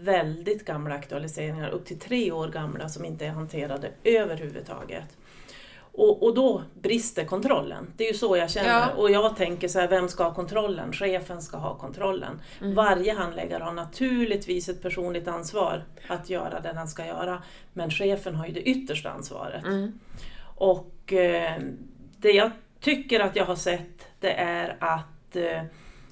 väldigt 0.00 0.64
gamla 0.64 0.94
aktualiseringar, 0.94 1.68
upp 1.68 1.86
till 1.86 1.98
tre 1.98 2.32
år 2.32 2.48
gamla, 2.48 2.88
som 2.88 3.04
inte 3.04 3.26
är 3.26 3.30
hanterade 3.30 3.90
överhuvudtaget. 4.04 5.16
Och, 5.98 6.22
och 6.22 6.34
då 6.34 6.62
brister 6.82 7.24
kontrollen. 7.24 7.92
Det 7.96 8.04
är 8.04 8.12
ju 8.12 8.18
så 8.18 8.36
jag 8.36 8.50
känner. 8.50 8.68
Ja. 8.68 8.92
Och 8.96 9.10
jag 9.10 9.36
tänker 9.36 9.68
så 9.68 9.78
här, 9.78 9.88
vem 9.88 10.08
ska 10.08 10.24
ha 10.24 10.34
kontrollen? 10.34 10.92
Chefen 10.92 11.42
ska 11.42 11.56
ha 11.56 11.74
kontrollen. 11.74 12.40
Mm. 12.60 12.74
Varje 12.74 13.14
handläggare 13.14 13.62
har 13.62 13.72
naturligtvis 13.72 14.68
ett 14.68 14.82
personligt 14.82 15.28
ansvar 15.28 15.84
att 16.08 16.30
göra 16.30 16.60
det 16.60 16.72
den 16.72 16.88
ska 16.88 17.06
göra. 17.06 17.42
Men 17.72 17.90
chefen 17.90 18.34
har 18.34 18.46
ju 18.46 18.52
det 18.52 18.62
yttersta 18.62 19.10
ansvaret. 19.10 19.64
Mm. 19.64 19.98
Och 20.54 21.12
eh, 21.12 21.62
det 22.16 22.30
jag 22.30 22.50
tycker 22.80 23.20
att 23.20 23.36
jag 23.36 23.44
har 23.44 23.56
sett 23.56 24.06
det 24.20 24.32
är 24.32 24.76
att 24.78 25.36
eh, 25.36 25.62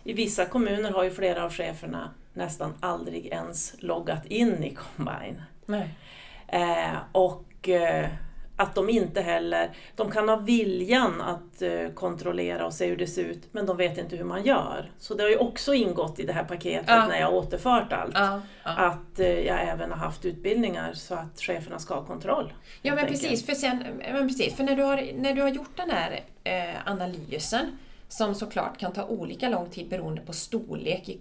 i 0.04 0.12
vissa 0.12 0.44
kommuner 0.44 0.90
har 0.90 1.04
ju 1.04 1.10
flera 1.10 1.44
av 1.44 1.52
cheferna 1.52 2.10
nästan 2.36 2.74
aldrig 2.80 3.26
ens 3.26 3.74
loggat 3.78 4.26
in 4.26 4.64
i 4.64 4.74
Combine. 4.76 5.42
Nej. 5.66 5.88
Eh, 6.48 6.96
och 7.12 7.68
eh, 7.68 8.06
att 8.58 8.74
de 8.74 8.88
inte 8.90 9.20
heller, 9.20 9.70
de 9.96 10.10
kan 10.10 10.28
ha 10.28 10.36
viljan 10.36 11.20
att 11.20 11.62
eh, 11.62 11.88
kontrollera 11.94 12.66
och 12.66 12.72
se 12.72 12.86
hur 12.86 12.96
det 12.96 13.06
ser 13.06 13.24
ut, 13.24 13.48
men 13.52 13.66
de 13.66 13.76
vet 13.76 13.98
inte 13.98 14.16
hur 14.16 14.24
man 14.24 14.42
gör. 14.44 14.90
Så 14.98 15.14
det 15.14 15.22
har 15.22 15.30
ju 15.30 15.36
också 15.36 15.74
ingått 15.74 16.18
i 16.18 16.22
det 16.26 16.32
här 16.32 16.44
paketet 16.44 16.84
Ja. 16.88 17.06
när 17.06 17.20
jag 17.20 17.34
återfört 17.34 17.92
allt. 17.92 18.14
Ja, 18.14 18.40
ja. 18.64 18.70
Att 18.70 19.20
eh, 19.20 19.26
jag 19.40 19.62
även 19.62 19.90
har 19.90 19.98
haft 19.98 20.24
utbildningar 20.24 20.92
så 20.92 21.14
att 21.14 21.40
cheferna 21.40 21.78
ska 21.78 21.94
ha 21.94 22.04
kontroll. 22.04 22.52
Ja 22.82 22.94
men 22.94 23.06
precis, 23.06 23.46
för, 23.46 23.52
sen, 23.52 23.84
men 23.98 24.28
precis, 24.28 24.54
för 24.56 24.64
när, 24.64 24.76
du 24.76 24.82
har, 24.82 25.10
när 25.14 25.34
du 25.34 25.42
har 25.42 25.48
gjort 25.48 25.76
den 25.76 25.90
här 25.90 26.20
eh, 26.44 26.74
analysen 26.90 27.78
som 28.08 28.34
såklart 28.34 28.78
kan 28.78 28.92
ta 28.92 29.04
olika 29.04 29.48
lång 29.48 29.70
tid 29.70 29.88
beroende 29.88 30.20
på 30.22 30.32
storlek 30.32 31.08
eh, 31.08 31.16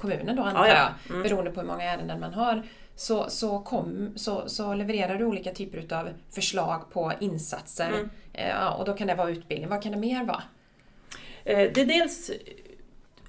kommunen 0.00 0.36
då 0.36 0.42
antar 0.42 0.66
Ja, 0.66 0.68
jag, 0.68 0.78
ja. 0.78 1.10
Mm. 1.10 1.22
beroende 1.22 1.50
på 1.50 1.60
hur 1.60 1.66
många 1.66 1.82
ärenden 1.82 2.20
man 2.20 2.34
har, 2.34 2.62
så, 2.96 3.30
så, 3.30 3.58
kom, 3.58 4.12
så, 4.16 4.48
så 4.48 4.74
levererar 4.74 5.18
du 5.18 5.24
olika 5.24 5.52
typer 5.52 5.94
av 5.96 6.08
förslag 6.30 6.90
på 6.92 7.12
insatser. 7.20 7.88
Mm. 7.88 8.10
Eh, 8.32 8.48
ja, 8.48 8.70
och 8.70 8.84
då 8.84 8.92
kan 8.92 9.06
det 9.06 9.14
vara 9.14 9.30
utbildning. 9.30 9.68
Vad 9.70 9.82
kan 9.82 9.92
det 9.92 9.98
mer 9.98 10.24
vara? 10.24 10.42
Eh, 11.44 11.70
Det 11.74 11.80
är 11.80 11.86
dels, 11.86 12.30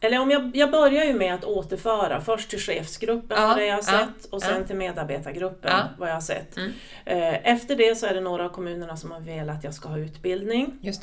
eller 0.01 0.19
om 0.19 0.31
jag, 0.31 0.55
jag 0.55 0.71
börjar 0.71 1.03
ju 1.05 1.13
med 1.13 1.33
att 1.33 1.43
återföra 1.43 2.21
först 2.21 2.49
till 2.49 2.59
chefsgruppen 2.59 3.37
Ja, 3.41 3.47
vad 3.47 3.65
jag 3.65 3.73
har 3.73 3.77
ja, 3.77 3.81
sett 3.83 4.25
och 4.31 4.41
sen 4.41 4.61
ja. 4.61 4.67
till 4.67 4.75
medarbetargruppen 4.75 5.71
Ja. 5.71 5.83
vad 5.97 6.09
jag 6.09 6.13
har 6.13 6.21
sett. 6.21 6.57
Mm. 6.57 6.71
Eh, 7.05 7.51
Efter 7.53 7.75
det 7.75 7.95
så 7.95 8.05
är 8.05 8.13
det 8.13 8.21
några 8.21 8.45
av 8.45 8.49
kommunerna 8.49 8.97
som 8.97 9.11
har 9.11 9.19
velat 9.19 9.57
att 9.57 9.63
jag 9.63 9.73
ska 9.73 9.89
ha 9.89 9.97
utbildning. 9.97 10.77
Just 10.81 11.01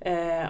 det. 0.00 0.10
Eh, 0.10 0.46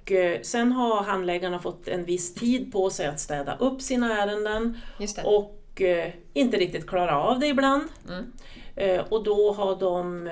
Och 0.00 0.12
eh, 0.12 0.40
sen 0.42 0.72
har 0.72 1.02
handläggarna 1.02 1.58
fått 1.58 1.88
en 1.88 2.04
viss 2.04 2.34
tid 2.34 2.72
på 2.72 2.90
sig 2.90 3.06
att 3.06 3.20
städa 3.20 3.56
upp 3.56 3.82
sina 3.82 4.22
ärenden 4.22 4.78
och 5.24 5.80
eh, 5.80 6.12
inte 6.32 6.56
riktigt 6.56 6.86
klara 6.86 7.20
av 7.20 7.38
det 7.38 7.46
ibland. 7.46 7.82
Mm. 8.08 8.32
Eh, 8.76 9.04
Och 9.08 9.24
då 9.24 9.52
har, 9.52 9.76
de, 9.76 10.26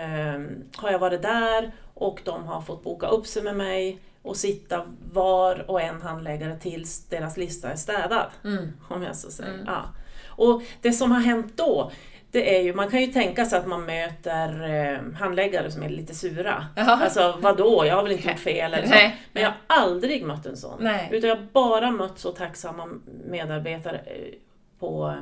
har 0.76 0.90
jag 0.90 0.98
varit 0.98 1.22
där 1.22 1.72
och 1.94 2.20
de 2.24 2.44
har 2.44 2.60
fått 2.60 2.82
boka 2.84 3.06
upp 3.06 3.26
sig 3.26 3.42
med 3.42 3.56
mig 3.56 4.00
och 4.22 4.36
sitta 4.36 4.84
var 5.12 5.70
och 5.70 5.80
en 5.80 6.02
handläggare 6.02 6.58
tills 6.58 7.04
deras 7.04 7.36
lista 7.36 7.70
är 7.70 7.76
städad. 7.76 8.26
Mm. 8.44 8.72
Om 8.88 9.02
jag 9.02 9.16
så 9.16 9.30
säger. 9.30 9.54
Mm. 9.54 9.66
Ja. 9.66 9.82
Och 10.26 10.62
det 10.82 10.92
som 10.92 11.12
har 11.12 11.20
hänt 11.20 11.52
då, 11.56 11.90
det 12.30 12.56
är 12.58 12.62
ju, 12.62 12.74
man 12.74 12.90
kan 12.90 13.00
ju 13.00 13.06
tänka 13.06 13.44
sig 13.44 13.58
att 13.58 13.66
man 13.66 13.84
möter 13.84 14.70
eh, 14.70 15.18
handläggare 15.18 15.70
som 15.70 15.82
är 15.82 15.88
lite 15.88 16.14
sura. 16.14 16.66
Jaha. 16.76 17.00
Alltså 17.04 17.38
vadå, 17.40 17.86
jag 17.86 17.94
har 17.96 18.02
väl 18.02 18.12
inte 18.12 18.28
gjort 18.28 18.38
fel 18.38 18.74
eller 18.74 18.86
så. 18.86 18.94
Nej. 18.94 19.16
Men 19.32 19.42
jag 19.42 19.50
har 19.50 19.56
aldrig 19.82 20.24
mött 20.24 20.46
en 20.46 20.56
sån. 20.56 20.76
Nej. 20.80 21.08
Utan 21.12 21.28
jag 21.28 21.36
har 21.36 21.42
bara 21.52 21.90
mött 21.90 22.18
så 22.18 22.30
tacksamma 22.32 22.88
medarbetare 23.30 23.96
eh, 23.96 24.34
på 24.80 25.14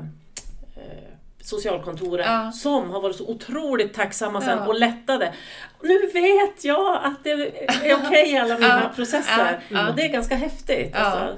eh, 0.77 0.83
socialkontoret 1.43 2.27
Ja. 2.27 2.53
som 2.53 2.91
har 2.91 3.01
varit 3.01 3.17
så 3.17 3.29
otroligt 3.29 3.95
tacksamma 3.95 4.41
sen 4.41 4.59
Ja. 4.59 4.67
och 4.67 4.75
lättade. 4.75 5.33
Nu 5.83 5.99
vet 6.07 6.65
jag 6.65 6.97
att 7.05 7.25
det 7.25 7.31
är 7.31 7.95
okej 8.07 8.33
i 8.33 8.37
alla 8.39 8.55
mina 8.55 8.81
Ja. 8.83 8.91
processer. 8.97 9.61
Och 9.89 9.97
det 9.97 10.03
är 10.03 10.09
ganska 10.13 10.37
häftigt. 10.37 10.97
Alltså. 10.97 11.37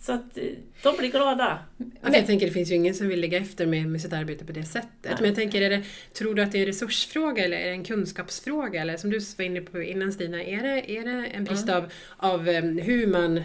Så 0.00 0.12
att 0.12 0.36
eh, 0.38 0.42
de 0.84 0.96
blir 0.96 1.10
glada. 1.10 1.58
För 2.02 2.14
jag 2.14 2.26
tänker 2.26 2.46
det 2.46 2.52
finns 2.52 2.70
ju 2.70 2.74
ingen 2.74 2.94
som 2.94 3.08
vill 3.08 3.20
ligga 3.20 3.38
efter 3.38 3.66
med, 3.66 3.86
med 3.86 4.00
sitt 4.00 4.12
arbete 4.12 4.44
på 4.44 4.52
det 4.52 4.64
sättet. 4.64 5.12
Men 5.18 5.24
jag 5.24 5.34
tänker, 5.34 5.62
är 5.62 5.70
det, 5.70 5.82
tror 6.12 6.34
du 6.34 6.42
att 6.42 6.52
det 6.52 6.58
är 6.58 6.60
en 6.60 6.66
resursfråga 6.66 7.44
eller 7.44 7.56
är 7.56 7.66
det 7.66 7.72
en 7.72 7.84
kunskapsfråga? 7.84 8.80
Eller 8.80 8.96
som 8.96 9.10
du 9.10 9.20
var 9.38 9.44
inne 9.44 9.60
på 9.60 9.82
innan 9.82 10.12
Stina, 10.12 10.42
är 10.42 10.62
det, 10.62 10.90
är 10.90 11.04
det 11.04 11.26
en 11.26 11.44
brist 11.44 11.68
av, 11.68 11.92
av 12.16 12.48
em, 12.48 12.78
hur 12.78 13.06
man 13.06 13.42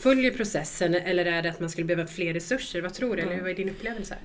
följer 0.00 0.30
processen 0.30 0.94
eller 0.94 1.26
är 1.26 1.42
det 1.42 1.50
att 1.50 1.60
man 1.60 1.70
skulle 1.70 1.86
behöva 1.86 2.08
fler 2.08 2.34
resurser? 2.34 2.80
Vad 2.80 2.94
tror 2.94 3.16
du? 3.16 3.22
Eller 3.22 3.40
vad 3.40 3.50
är 3.50 3.54
din 3.54 3.70
upplevelse? 3.70 4.16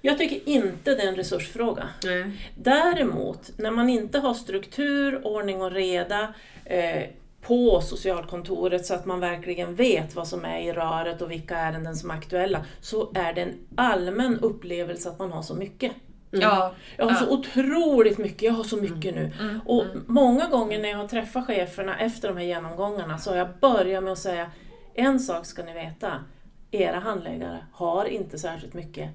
Jag 0.00 0.18
tycker 0.18 0.48
inte 0.48 0.94
det 0.94 1.02
är 1.02 1.08
en 1.08 1.16
resursfråga. 1.16 1.88
Nej. 2.04 2.24
Däremot, 2.54 3.58
när 3.58 3.70
man 3.70 3.88
inte 3.88 4.18
har 4.18 4.34
struktur, 4.34 5.26
ordning 5.26 5.62
och 5.62 5.72
reda 5.72 6.34
eh, 6.64 7.02
på 7.46 7.80
socialkontoret 7.80 8.86
så 8.86 8.94
att 8.94 9.06
man 9.06 9.20
verkligen 9.20 9.74
vet 9.74 10.14
vad 10.14 10.28
som 10.28 10.44
är 10.44 10.58
i 10.58 10.72
röret 10.72 11.22
och 11.22 11.30
vilka 11.30 11.56
ärenden 11.56 11.96
som 11.96 12.10
är 12.10 12.14
aktuella, 12.14 12.64
så 12.80 13.12
är 13.14 13.32
det 13.32 13.40
en 13.42 13.54
allmän 13.76 14.38
upplevelse 14.40 15.08
att 15.08 15.18
man 15.18 15.32
har 15.32 15.42
så 15.42 15.54
mycket. 15.54 15.92
Ja. 16.30 16.74
Jag 16.96 17.04
har 17.04 17.12
Ja. 17.12 17.16
så 17.16 17.30
otroligt 17.30 18.18
mycket, 18.18 18.42
jag 18.42 18.52
har 18.52 18.64
så 18.64 18.76
mycket 18.76 19.14
nu. 19.14 19.32
Mm. 19.40 19.60
Och 19.64 19.84
många 20.06 20.48
gånger 20.48 20.78
när 20.78 20.88
jag 20.88 20.98
har 20.98 21.08
träffat 21.08 21.46
cheferna 21.46 21.98
efter 21.98 22.28
de 22.28 22.36
här 22.36 22.44
genomgångarna 22.44 23.18
så 23.18 23.30
har 23.30 23.36
jag 23.36 23.48
börjat 23.60 24.04
med 24.04 24.12
att 24.12 24.18
säga 24.18 24.50
en 24.94 25.20
sak 25.20 25.46
ska 25.46 25.64
ni 25.64 25.72
veta, 25.72 26.24
era 26.70 26.98
handläggare 26.98 27.66
har 27.72 28.04
inte 28.04 28.38
särskilt 28.38 28.74
mycket 28.74 29.10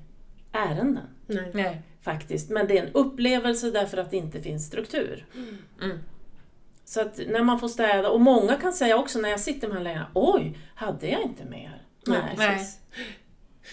ärenden 0.51 1.03
Nej. 1.27 1.51
Nej. 1.53 1.81
faktiskt. 2.01 2.49
Men 2.49 2.67
det 2.67 2.77
är 2.77 2.85
en 2.85 2.93
upplevelse 2.93 3.71
därför 3.71 3.97
att 3.97 4.11
det 4.11 4.17
inte 4.17 4.41
finns 4.41 4.67
struktur. 4.67 5.25
Mm. 5.81 5.99
Så 6.89 7.01
att 7.01 7.19
när 7.27 7.43
man 7.43 7.59
får 7.59 7.67
städa, 7.67 8.09
och 8.09 8.21
många 8.21 8.55
kan 8.55 8.73
säga 8.73 8.97
också 8.97 9.19
när 9.19 9.29
jag 9.29 9.39
sitter 9.39 9.67
med 9.67 9.75
handläggarna, 9.75 10.07
oj, 10.13 10.57
hade 10.75 11.07
jag 11.07 11.21
inte 11.21 11.45
mer? 11.45 11.81
Nej, 12.07 12.35
Nej. 12.37 12.67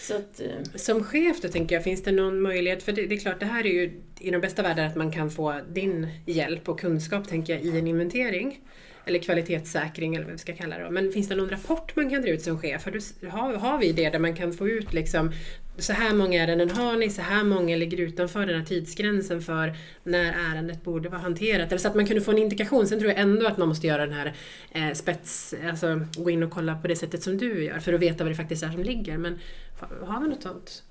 Så 0.01 0.15
att, 0.15 0.41
eh, 0.41 0.75
Som 0.75 1.03
chef 1.03 1.41
då 1.41 1.47
tänker 1.47 1.75
jag, 1.75 1.83
finns 1.83 2.03
det 2.03 2.11
någon 2.11 2.41
möjlighet, 2.41 2.83
för 2.83 2.91
det, 2.91 3.05
det 3.05 3.15
är 3.15 3.19
klart 3.19 3.39
det 3.39 3.45
här 3.45 3.65
är 3.65 3.69
ju 3.69 4.01
i 4.19 4.31
de 4.31 4.39
bästa 4.39 4.63
världar 4.63 4.85
att 4.85 4.95
man 4.95 5.11
kan 5.11 5.31
få 5.31 5.61
din 5.69 6.07
hjälp 6.25 6.69
och 6.69 6.79
kunskap 6.79 7.27
tänker 7.27 7.53
jag 7.53 7.61
i 7.63 7.79
en 7.79 7.87
inventering. 7.87 8.61
Eller 9.05 9.19
kvalitetssäkring 9.19 10.15
eller 10.15 10.25
vad 10.25 10.33
vi 10.33 10.37
ska 10.39 10.55
kalla 10.55 10.77
det. 10.77 10.89
Men 10.89 11.11
finns 11.11 11.29
det 11.29 11.35
någon 11.35 11.49
rapport 11.49 11.95
man 11.95 12.09
kan 12.09 12.21
dra 12.21 12.29
ut 12.29 12.41
som 12.41 12.59
chef? 12.59 12.85
Har, 12.85 12.91
du, 12.91 13.27
har, 13.27 13.53
har 13.53 13.77
vi 13.77 13.91
det 13.91 14.09
där 14.09 14.19
man 14.19 14.35
kan 14.35 14.53
få 14.53 14.67
ut 14.67 14.93
liksom 14.93 15.31
så 15.77 15.93
här 15.93 16.13
många 16.13 16.43
ärenden 16.43 16.69
har 16.69 16.97
ni, 16.97 17.09
så 17.09 17.21
här 17.21 17.43
många 17.43 17.75
ligger 17.75 17.97
utanför 17.97 18.45
den 18.45 18.59
här 18.59 18.65
tidsgränsen 18.65 19.41
för 19.41 19.73
när 20.03 20.33
ärendet 20.51 20.83
borde 20.83 21.09
vara 21.09 21.21
hanterat. 21.21 21.67
Eller 21.67 21.77
så 21.77 21.87
att 21.87 21.95
man 21.95 22.05
kunde 22.05 22.21
få 22.21 22.31
en 22.31 22.37
indikation. 22.37 22.87
Sen 22.87 22.99
tror 22.99 23.11
jag 23.11 23.19
ändå 23.19 23.47
att 23.47 23.57
man 23.57 23.67
måste 23.67 23.87
göra 23.87 24.05
den 24.05 24.15
här 24.15 24.33
eh, 24.71 24.93
spets, 24.93 25.55
alltså 25.69 26.01
gå 26.17 26.29
in 26.29 26.43
och 26.43 26.51
kolla 26.51 26.75
på 26.75 26.87
det 26.87 26.95
sättet 26.95 27.23
som 27.23 27.37
du 27.37 27.63
gör 27.63 27.79
för 27.79 27.93
att 27.93 27.99
veta 27.99 28.23
vad 28.23 28.31
det 28.31 28.35
faktiskt 28.35 28.63
är 28.63 28.69
som 28.69 28.83
ligger. 28.83 29.17
Men 29.17 29.39
har- 29.79 30.21
vi 30.21 30.27
något 30.29 30.43
sånt? 30.43 30.83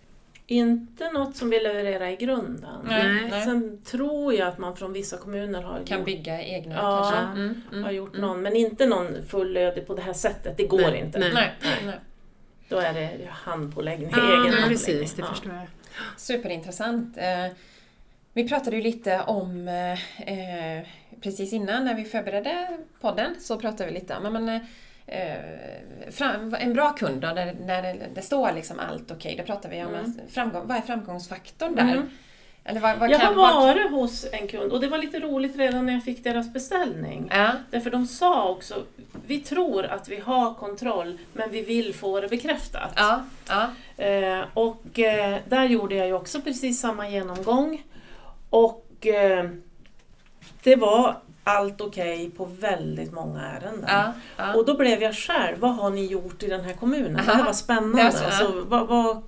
inte 0.49 1.11
något 1.13 1.37
som 1.37 1.51
vi 1.51 1.61
levererar 1.61 2.07
i 2.07 2.17
grunden. 2.17 2.81
Nej. 2.85 3.29
Nej. 3.31 3.45
Sen 3.45 3.83
tror 3.85 4.35
jag 4.35 4.49
att 4.49 4.59
man 4.59 4.77
från 4.77 4.93
vissa 4.93 5.17
kommuner 5.17 5.63
har, 5.63 5.81
Kan 5.87 5.99
gjort, 5.99 6.07
bygga 6.07 6.43
egna 6.43 6.75
Ja. 6.75 7.11
kanske. 7.15 7.41
Mm. 7.41 7.63
Mm. 7.73 7.85
har 7.85 7.91
gjort 7.91 8.17
någon, 8.19 8.43
men 8.43 8.57
inte 8.57 8.87
någon 8.87 9.23
fullödig 9.29 9.87
på 9.87 9.95
det 9.95 10.03
här 10.03 10.13
sättet. 10.13 10.57
Det 10.57 10.67
går 10.67 10.79
Nej, 10.81 11.01
inte. 11.01 11.19
nej. 11.19 11.33
Nej. 11.35 11.53
Nej. 11.87 11.99
Då 12.69 12.77
är 12.79 12.95
det 12.95 13.11
handpåläggning, 13.31 14.11
Ja, 14.13 14.17
egen 14.19 14.29
men 14.29 14.39
handläggning. 14.39 14.69
precis, 14.69 15.15
det 15.15 15.23
Ja. 15.23 15.29
förstår 15.29 15.53
jag. 15.53 15.67
Superintressant. 16.17 17.17
Eh, 17.19 17.47
Vi 18.33 18.49
pratade 18.49 18.77
ju 18.77 18.83
lite 18.83 19.21
om, 19.27 19.69
eh, 19.69 19.93
eh, 20.79 20.87
precis 21.21 21.53
innan 21.53 21.85
när 21.85 21.95
vi 21.95 22.05
förberedde 22.05 22.79
podden, 23.01 23.35
så 23.41 23.59
pratade 23.59 23.87
vi 23.87 23.95
lite 24.01 24.17
om 24.17 24.33
men, 24.33 24.61
en 26.59 26.73
bra 26.75 26.93
kund 26.93 27.21
då, 27.21 27.29
när, 27.29 27.55
när 27.67 28.09
det, 28.15 28.23
står 28.23 28.53
liksom 28.53 28.81
allt 28.91 29.11
okej, 29.11 29.35
då 29.39 29.43
pratar 29.45 29.69
vi 29.71 29.83
om 29.85 29.95
Mm. 29.95 30.13
framgång, 30.31 30.67
vad 30.67 30.77
är 30.77 30.81
framgångsfaktorn 30.81 31.75
där? 31.75 31.83
Mm. 31.83 32.11
Eller 32.65 32.81
vad, 32.81 32.99
vad 32.99 33.11
Jag 33.11 33.19
har 33.19 33.27
kan, 33.27 33.37
vad, 33.37 33.55
varit 33.55 33.91
hos 33.91 34.27
en 34.33 34.49
kund 34.49 34.73
och 34.73 34.81
det 34.81 34.89
var 34.89 34.99
lite 34.99 35.21
roligt 35.21 35.57
redan 35.57 35.87
när 35.87 35.93
jag 35.93 36.05
fick 36.05 36.25
deras 36.25 36.53
beställning. 36.53 37.29
ja, 37.35 37.51
Därför 37.71 37.91
de 37.91 38.07
sa 38.07 38.49
också, 38.49 38.75
vi 39.27 39.41
tror 39.41 39.85
att 39.87 40.09
vi 40.09 40.21
har 40.21 40.55
kontroll 40.55 41.19
men 41.33 41.51
vi 41.51 41.63
vill 41.63 41.95
få 41.95 42.21
det 42.21 42.29
bekräftat. 42.29 42.93
ja, 42.97 43.23
ja, 43.49 43.71
Eh, 44.05 44.45
och 44.55 44.99
eh, 44.99 45.39
där 45.49 45.65
gjorde 45.65 45.95
jag 45.95 46.07
ju 46.07 46.13
också 46.13 46.41
precis 46.41 46.81
samma 46.81 47.09
genomgång. 47.09 47.83
Och 48.51 49.07
eh, 49.07 49.51
det 50.63 50.77
var 50.77 51.17
allt 51.47 51.81
okej 51.81 52.31
på 52.31 52.45
väldigt 52.45 53.13
många 53.13 53.43
ärenden. 53.43 53.85
ja, 53.89 54.13
ja. 54.37 54.55
Och 54.55 54.67
då 54.67 54.77
blev 54.77 55.03
jag 55.03 55.15
själv, 55.15 55.59
vad 55.59 55.77
har 55.77 55.91
ni 55.91 56.07
gjort 56.07 56.43
i 56.43 56.47
den 56.47 56.65
här 56.65 56.73
kommunen? 56.73 57.15
Det 57.15 57.23
här 57.23 57.35
Aha. 57.35 57.45
var 57.45 57.53
spännande. 57.53 57.97
Det 57.99 58.05
var 58.05 58.11
så, 58.11 58.23
ja. 58.23 58.27
alltså, 58.27 58.65
vad, 58.67 58.87
vad... 58.87 59.23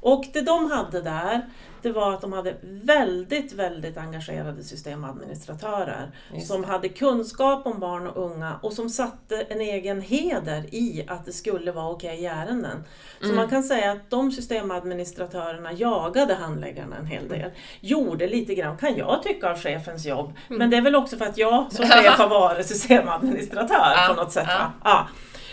Och 0.00 0.24
det 0.32 0.40
de 0.40 0.70
hade 0.70 1.00
där, 1.00 1.42
det 1.82 1.92
var 1.92 2.12
att 2.12 2.20
de 2.20 2.32
hade 2.32 2.54
väldigt, 2.62 3.52
väldigt 3.52 3.96
engagerade 3.98 4.64
systemadministratörer 4.64 6.10
som 6.46 6.64
hade 6.64 6.88
kunskap 6.88 7.66
om 7.66 7.80
barn 7.80 8.06
och 8.06 8.24
unga 8.24 8.58
och 8.62 8.72
som 8.72 8.90
satte 8.90 9.40
en 9.48 9.60
egen 9.60 10.00
heder 10.00 10.74
i 10.74 11.04
att 11.08 11.24
det 11.24 11.32
skulle 11.32 11.72
vara 11.72 11.88
okej 11.90 12.20
i 12.22 12.26
ärenden. 12.26 12.84
Så 13.20 13.24
Mm. 13.24 13.36
man 13.36 13.48
kan 13.48 13.62
säga 13.62 13.92
att 13.92 14.10
de 14.10 14.32
systemadministratörerna 14.32 15.72
jagade 15.72 16.34
handläggarna 16.34 16.96
en 16.96 17.06
hel 17.06 17.28
del. 17.28 17.50
Gjorde 17.80 18.26
lite 18.26 18.54
grann, 18.54 18.76
kan 18.76 18.96
jag 18.96 19.22
tycka, 19.22 19.50
av 19.50 19.58
chefens 19.58 20.06
jobb. 20.06 20.32
Men 20.48 20.70
det 20.70 20.76
är 20.76 20.82
väl 20.82 20.96
också 20.96 21.16
för 21.16 21.24
att 21.24 21.38
jag 21.38 21.72
som 21.72 21.86
chef 21.86 22.18
har 22.18 22.28
varit 22.28 22.66
systemadministratör 22.74 24.08
på 24.08 24.14
något 24.14 24.32
sätt. 24.32 24.48
Ja. 24.84 25.08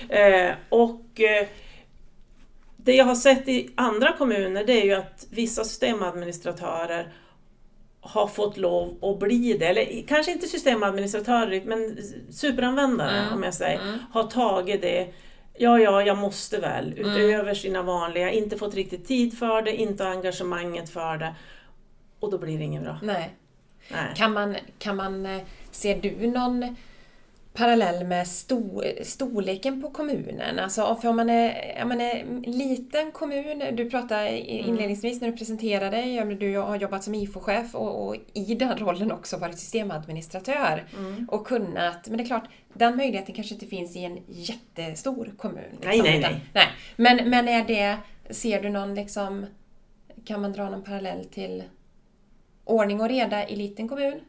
Eh, 0.10 0.51
och 0.69 1.19
eh, 1.22 1.48
det 2.88 2.96
jag 2.96 3.06
har 3.06 3.15
sett 3.15 3.48
i 3.48 3.70
andra 3.75 4.13
kommuner 4.13 4.63
det 4.63 4.82
är 4.82 4.86
ju 4.86 4.94
att 4.94 5.27
vissa 5.29 5.63
systemadministratörer 5.63 7.13
har 8.01 8.27
fått 8.27 8.58
lov 8.58 8.98
att 9.01 9.20
bli 9.20 9.58
det, 9.60 9.65
eller 9.65 10.08
kanske 10.08 10.32
inte 10.32 10.48
systemadministratörer, 10.48 11.62
men 11.65 11.98
superanvändare 12.32 13.17
Mm, 13.17 13.34
om 13.34 13.44
jag 13.44 13.53
säger, 13.53 13.82
mm. 13.82 14.00
har 14.12 14.24
tagit 14.24 14.82
det 14.82 15.13
Ja, 15.60 15.79
ja, 15.79 16.01
jag 16.01 16.17
måste 16.17 16.58
väl, 16.58 16.94
utöver 16.98 17.53
sina 17.53 17.84
vanliga, 17.84 18.32
inte 18.32 18.58
fått 18.58 18.75
riktigt 18.75 19.08
tid 19.08 19.38
för 19.38 19.62
det, 19.62 19.75
inte 19.75 20.08
engagemanget 20.08 20.89
för 20.89 21.17
det. 21.17 21.36
Och 22.20 22.32
då 22.32 22.38
blir 22.38 22.58
det 22.58 22.63
inget 22.63 22.84
bra. 22.84 23.00
nej. 23.03 23.36
Nej. 23.91 24.13
Kan 24.15 24.34
man, 24.34 24.56
kan 24.79 24.96
man, 24.96 25.25
eh, 25.25 25.41
ser 25.72 26.01
du 26.01 26.27
någon 26.27 26.75
parallell 27.58 28.06
med 28.08 28.28
sto, 28.28 28.84
storleken 29.04 29.82
på 29.82 29.90
kommunen? 29.92 30.60
Alltså 30.60 30.96
för 30.96 31.10
om 31.10 31.16
man 31.16 31.30
är, 31.30 31.80
om 31.82 31.88
man 31.90 32.02
är 32.02 32.16
en 32.20 32.42
liten 32.42 33.12
kommun, 33.12 33.64
du 33.76 33.90
pratade 33.90 34.28
Mm. 34.30 34.70
inledningsvis 34.70 35.22
när 35.22 35.32
du 35.32 35.38
presenterade 35.38 35.90
dig, 35.98 36.36
du 36.36 36.58
har 36.58 36.76
jobbat 36.76 37.04
som 37.04 37.16
IFO-chef 37.16 37.76
och, 37.76 38.08
och 38.08 38.16
i 38.34 38.56
den 38.56 38.78
rollen 38.78 39.12
också 39.12 39.38
varit 39.38 39.60
systemadministratör 39.60 40.84
Mm. 40.98 41.28
och 41.32 41.48
kunnat, 41.48 42.08
men 42.08 42.18
det 42.18 42.24
är 42.24 42.28
klart, 42.28 42.50
den 42.74 42.98
möjligheten 42.98 43.36
kanske 43.36 43.54
inte 43.54 43.66
finns 43.68 43.96
i 43.96 44.04
en 44.04 44.20
jättestor 44.28 45.34
kommun. 45.38 45.64
liksom, 45.72 45.90
Nej, 45.90 46.02
nej, 46.02 46.20
utan- 46.20 46.32
nej. 46.32 46.42
nej. 46.54 46.68
Men, 46.96 47.30
men 47.30 47.48
är 47.48 47.64
det, 47.66 47.98
ser 48.34 48.62
du 48.62 48.70
någon 48.70 48.96
liksom, 48.96 49.46
kan 50.26 50.42
man 50.42 50.52
dra 50.54 50.70
någon 50.70 50.84
parallell 50.84 51.26
till 51.26 51.64
ordning 52.66 53.02
och 53.02 53.10
reda 53.10 53.48
i 53.48 53.56
liten 53.56 53.88
kommun? 53.90 54.20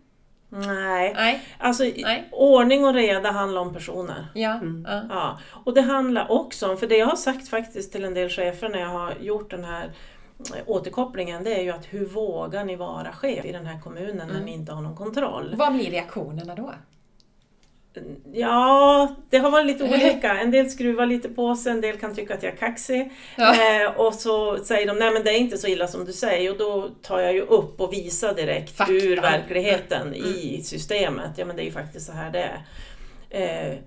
Nej. 0.48 1.12
Nej. 1.14 1.42
Alltså, 1.58 1.82
Nej. 1.82 2.28
ordning 2.32 2.84
och 2.84 2.94
reda 2.94 3.30
handlar 3.30 3.60
om 3.60 3.74
personer. 3.74 4.26
Ja. 4.34 4.60
ja. 4.86 5.02
Ja, 5.08 5.38
och 5.64 5.74
det 5.74 5.80
handlar 5.80 6.30
också 6.30 6.70
om, 6.70 6.76
för 6.76 6.86
det 6.86 6.96
jag 6.96 7.06
har 7.06 7.16
sagt 7.16 7.48
faktiskt 7.48 7.92
till 7.92 8.04
en 8.04 8.14
del 8.14 8.28
chefer 8.28 8.68
när 8.68 8.78
jag 8.78 8.88
har 8.88 9.14
gjort 9.20 9.50
den 9.50 9.64
här 9.64 9.84
eh, 10.54 10.62
återkopplingen, 10.66 11.44
det 11.44 11.54
är 11.54 11.62
ju 11.62 11.70
att 11.70 11.84
hur 11.84 12.06
vågar 12.06 12.64
ni 12.64 12.76
vara 12.76 13.12
chef 13.12 13.44
i 13.44 13.52
den 13.52 13.66
här 13.66 13.80
kommunen 13.80 14.28
när 14.28 14.40
ni 14.40 14.52
inte 14.52 14.72
har 14.72 14.82
någon 14.82 14.96
kontroll? 14.96 15.54
Vad 15.56 15.72
blir 15.72 15.90
reaktionerna 15.90 16.54
då? 16.54 16.72
Ja, 18.32 19.08
det 19.30 19.38
har 19.38 19.50
varit 19.50 19.66
lite 19.66 19.84
olika. 19.84 20.38
En 20.38 20.50
del 20.50 20.70
skruvar 20.70 21.06
lite 21.06 21.28
på 21.28 21.56
sig, 21.56 21.72
en 21.72 21.80
del 21.80 21.96
kan 21.96 22.14
tycka 22.14 22.34
att 22.34 22.42
jag 22.42 22.52
är 22.52 22.56
kaxig. 22.56 23.12
Ja. 23.36 23.54
Eh, 23.54 23.90
och 23.90 24.14
så 24.14 24.56
säger 24.64 24.86
de, 24.86 24.98
nej 24.98 25.10
men 25.10 25.24
det 25.24 25.30
är 25.30 25.38
inte 25.38 25.58
så 25.58 25.66
illa 25.66 25.88
som 25.88 26.04
du 26.04 26.12
säger. 26.12 26.50
Och 26.50 26.58
då 26.58 26.88
tar 27.02 27.20
jag 27.20 27.34
ju 27.34 27.40
upp 27.40 27.80
och 27.80 27.92
visar 27.92 28.34
direkt 28.34 28.76
Fakta. 28.76 28.92
ur 28.92 29.20
verkligheten 29.20 30.14
i 30.14 30.62
systemet. 30.64 31.30
Ja 31.36 31.44
men 31.44 31.56
det 31.56 31.62
är 31.62 31.66
ju 31.66 31.72
faktiskt 31.72 32.06
så 32.06 32.12
här 32.12 32.30
det 32.30 32.50
är. 33.30 33.70
Eh, 33.70 33.78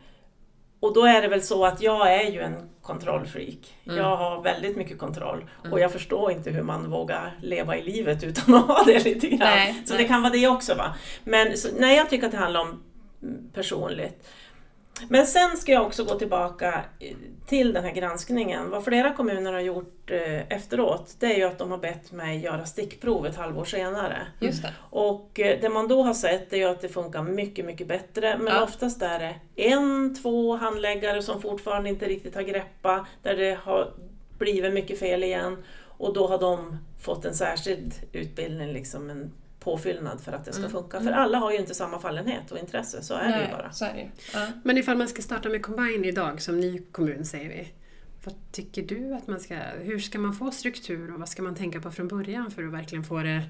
och 0.80 0.94
då 0.94 1.06
är 1.06 1.22
det 1.22 1.28
väl 1.28 1.42
så 1.42 1.66
att 1.66 1.82
jag 1.82 2.14
är 2.14 2.32
ju 2.32 2.42
en 2.42 2.70
kontrollfreak. 2.82 3.76
Mm. 3.86 3.98
Jag 3.98 4.18
har 4.18 4.42
väldigt 4.42 4.78
mycket 4.78 5.00
kontroll. 5.00 5.50
Och 5.72 5.80
jag 5.80 5.92
förstår 5.92 6.32
inte 6.32 6.50
hur 6.50 6.64
man 6.64 6.92
vågar 6.92 7.38
leva 7.42 7.78
i 7.78 7.84
livet 7.84 8.24
utan 8.24 8.56
att 8.56 8.68
ha 8.68 8.84
det 8.84 9.04
lite 9.06 9.28
grann. 9.28 9.40
Nej, 9.40 9.82
så 9.86 9.94
nej. 9.94 10.04
det 10.04 10.08
kan 10.08 10.22
vara 10.22 10.34
det 10.34 10.48
också. 10.48 10.76
Va? 10.76 10.96
Men 11.24 11.58
så, 11.58 11.68
nej, 11.80 11.98
jag 11.98 12.10
tycker 12.10 12.26
att 12.26 12.32
det 12.32 12.38
handlar 12.38 12.62
om 12.62 12.68
mm, 12.68 12.82
personligt. 13.54 14.28
Men 15.10 15.26
sen 15.28 15.58
ska 15.58 15.72
jag 15.72 15.86
också 15.86 16.04
gå 16.04 16.16
tillbaka 16.20 16.86
eh, 17.00 17.16
till 17.48 17.74
den 17.74 17.84
här 17.84 17.92
granskningen. 17.92 18.70
Vad 18.70 18.84
flera 18.84 19.14
kommuner 19.14 19.54
har 19.54 19.60
gjort 19.60 20.12
eh, 20.12 20.48
efteråt, 20.52 21.16
det 21.20 21.26
är 21.34 21.38
ju 21.38 21.44
att 21.44 21.58
de 21.58 21.72
har 21.72 21.78
bett 21.78 22.12
mig 22.12 22.40
göra 22.40 22.66
stickprov 22.66 23.26
ett 23.26 23.36
halvår 23.36 23.66
senare. 23.66 24.18
Just 24.40 24.62
det. 24.62 24.74
Och 24.90 25.40
eh, 25.40 25.60
det 25.62 25.70
man 25.70 25.88
då 25.88 26.04
har 26.04 26.14
sett 26.14 26.54
är 26.54 26.58
ju 26.58 26.64
att 26.66 26.82
det 26.82 26.90
funkar 26.90 27.24
mycket, 27.24 27.66
mycket 27.66 27.88
bättre. 27.88 28.38
Men 28.38 28.54
Ja. 28.54 28.64
oftast 28.64 29.02
är 29.02 29.20
det 29.20 29.36
en, 29.56 30.16
två 30.22 30.56
handläggare 30.56 31.22
som 31.22 31.42
fortfarande 31.42 31.90
inte 31.90 32.06
riktigt 32.06 32.36
har 32.36 32.42
greppat, 32.42 33.06
där 33.24 33.36
det 33.38 33.58
har 33.64 33.94
blivit 34.38 34.74
mycket 34.74 35.00
fel 35.00 35.24
igen. 35.24 35.58
Och 35.98 36.14
då 36.14 36.28
har 36.28 36.38
de 36.38 36.78
fått 37.02 37.26
en 37.26 37.34
särskild 37.36 37.94
utbildning, 38.12 38.74
liksom 38.74 39.10
en 39.10 39.32
påfyllnad 39.64 40.22
för 40.22 40.32
att 40.32 40.46
det 40.46 40.52
ska 40.54 40.60
Mm. 40.60 40.72
funka. 40.72 41.02
För 41.02 41.12
alla 41.12 41.38
har 41.38 41.52
ju 41.52 41.58
inte 41.58 41.76
samma 41.76 42.00
fallenhet 42.00 42.52
och 42.52 42.58
intresse, 42.58 43.04
så 43.04 43.14
är 43.14 43.28
det 43.28 43.36
ju 43.36 43.42
Nej, 43.42 43.50
bara. 43.52 43.72
så 43.72 43.86
är 43.86 43.94
det. 43.94 44.10
Ja. 44.34 44.48
Men 44.64 44.78
ifall 44.78 44.98
man 44.98 45.08
ska 45.08 45.22
starta 45.22 45.50
med 45.50 45.62
Combine 45.64 46.06
idag 46.06 46.42
som 46.42 46.60
ny 46.60 46.82
kommun 46.92 47.26
säger 47.26 47.50
vi. 47.50 47.68
Vad 48.24 48.36
tycker 48.52 48.82
du 48.82 49.14
att 49.14 49.28
man 49.28 49.40
ska, 49.40 49.56
hur 49.82 50.00
ska 50.00 50.20
man 50.20 50.34
få 50.34 50.52
struktur 50.52 51.14
och 51.14 51.20
vad 51.20 51.30
ska 51.30 51.42
man 51.42 51.56
tänka 51.56 51.82
på 51.82 51.92
från 51.92 52.08
början 52.08 52.52
för 52.52 52.64
att 52.64 52.74
verkligen 52.74 53.04
få 53.04 53.20
det 53.24 53.42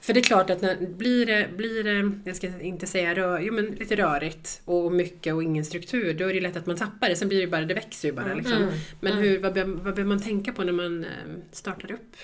för 0.00 0.14
det 0.14 0.20
är 0.20 0.24
klart 0.24 0.50
att 0.50 0.60
när, 0.60 0.76
blir, 0.86 1.26
det, 1.26 1.48
blir 1.56 1.84
det, 1.84 2.12
jag 2.24 2.36
ska 2.36 2.60
inte 2.60 2.86
säga 2.86 3.14
rör, 3.14 3.40
jo, 3.40 3.52
men 3.54 3.66
lite 3.66 3.96
rörigt 3.96 4.60
och 4.64 4.92
mycket 4.92 5.34
och 5.34 5.42
ingen 5.42 5.64
struktur, 5.64 6.14
då 6.14 6.24
är 6.30 6.34
det 6.34 6.40
lätt 6.40 6.56
att 6.56 6.66
man 6.66 6.76
tappar 6.76 7.08
det. 7.08 7.16
Sen 7.16 7.28
blir 7.28 7.40
det 7.40 7.46
bara, 7.46 7.64
det 7.64 7.74
växer 7.74 8.08
ju 8.08 8.14
bara. 8.14 8.24
Mm. 8.24 8.38
Liksom. 8.38 8.56
Mm. 8.56 8.74
Men 9.00 9.12
Mm. 9.12 9.24
hur, 9.24 9.38
vad 9.38 9.52
behöver 9.54 10.04
man 10.04 10.22
tänka 10.22 10.52
på 10.52 10.64
när 10.64 10.72
man 10.72 11.04
eh, 11.04 11.10
startar 11.52 11.92
upp? 11.92 12.16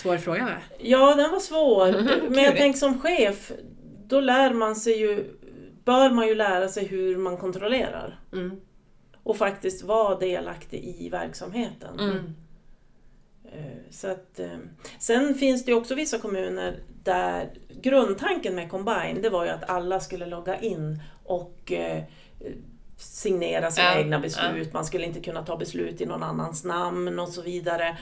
Svår 0.00 0.16
fråga 0.16 0.44
va? 0.44 0.56
Ja, 0.78 1.14
den 1.14 1.30
var 1.30 1.40
svår. 1.40 1.92
Men 2.30 2.44
jag 2.44 2.56
tänker 2.56 2.78
som 2.78 3.00
chef, 3.00 3.52
då 4.06 4.20
lär 4.20 4.52
man 4.54 4.76
sig 4.76 5.00
ju, 5.00 5.24
bör 5.84 6.10
man 6.10 6.26
ju 6.28 6.34
lära 6.34 6.68
sig 6.68 6.86
hur 6.86 7.16
man 7.16 7.36
kontrollerar. 7.36 8.20
Mm. 8.32 8.60
Och 9.22 9.36
faktiskt 9.36 9.82
vara 9.82 10.18
delaktig 10.18 10.96
i 10.98 11.08
verksamheten. 11.08 11.98
Mm. 12.00 12.16
Eh, 13.44 13.90
Så 13.90 14.08
att, 14.08 14.40
eh, 14.40 14.58
sen 14.98 15.34
finns 15.34 15.64
det 15.64 15.70
ju 15.70 15.76
också 15.78 15.94
vissa 15.94 16.18
kommuner 16.18 16.76
där 17.04 17.50
grundtanken 17.82 18.54
med 18.54 18.70
Combine 18.70 19.22
det 19.22 19.30
var 19.30 19.44
ju 19.44 19.50
att 19.50 19.70
alla 19.70 20.00
skulle 20.00 20.26
logga 20.26 20.60
in 20.60 21.02
och 21.24 21.72
eh, 21.72 22.02
signera 22.96 23.70
sina 23.70 23.86
Ja, 23.86 23.98
egna 23.98 24.20
beslut. 24.20 24.72
Man 24.72 24.84
skulle 24.84 25.06
inte 25.06 25.20
kunna 25.20 25.42
ta 25.42 25.56
beslut 25.56 26.00
i 26.00 26.06
någon 26.06 26.22
annans 26.22 26.64
namn 26.64 27.18
och 27.18 27.28
så 27.28 27.42
vidare. 27.42 27.98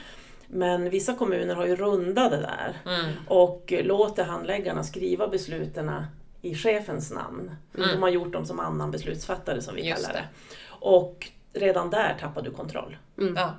Men 0.51 0.89
vissa 0.89 1.13
kommuner 1.15 1.55
har 1.55 1.65
ju 1.65 1.75
rundat 1.75 2.31
det 2.31 2.37
där 2.37 2.73
Mm. 2.85 3.11
och 3.27 3.73
låter 3.83 4.23
handläggarna 4.23 4.83
skriva 4.83 5.27
besluten 5.27 5.91
i 6.41 6.55
chefens 6.55 7.11
namn. 7.11 7.51
Mm. 7.77 7.89
De 7.89 8.01
har 8.01 8.09
gjort 8.09 8.33
dem 8.33 8.45
som 8.45 8.59
annan 8.59 8.91
beslutsfattare 8.91 9.61
som 9.61 9.75
vi 9.75 9.87
Just 9.89 10.01
kallar 10.05 10.13
det. 10.13 10.19
det. 10.19 10.27
Och 10.79 11.27
redan 11.53 11.89
där 11.89 12.17
tappar 12.19 12.41
du 12.41 12.51
kontroll. 12.51 12.97
Mm. 13.17 13.33
Ja. 13.35 13.53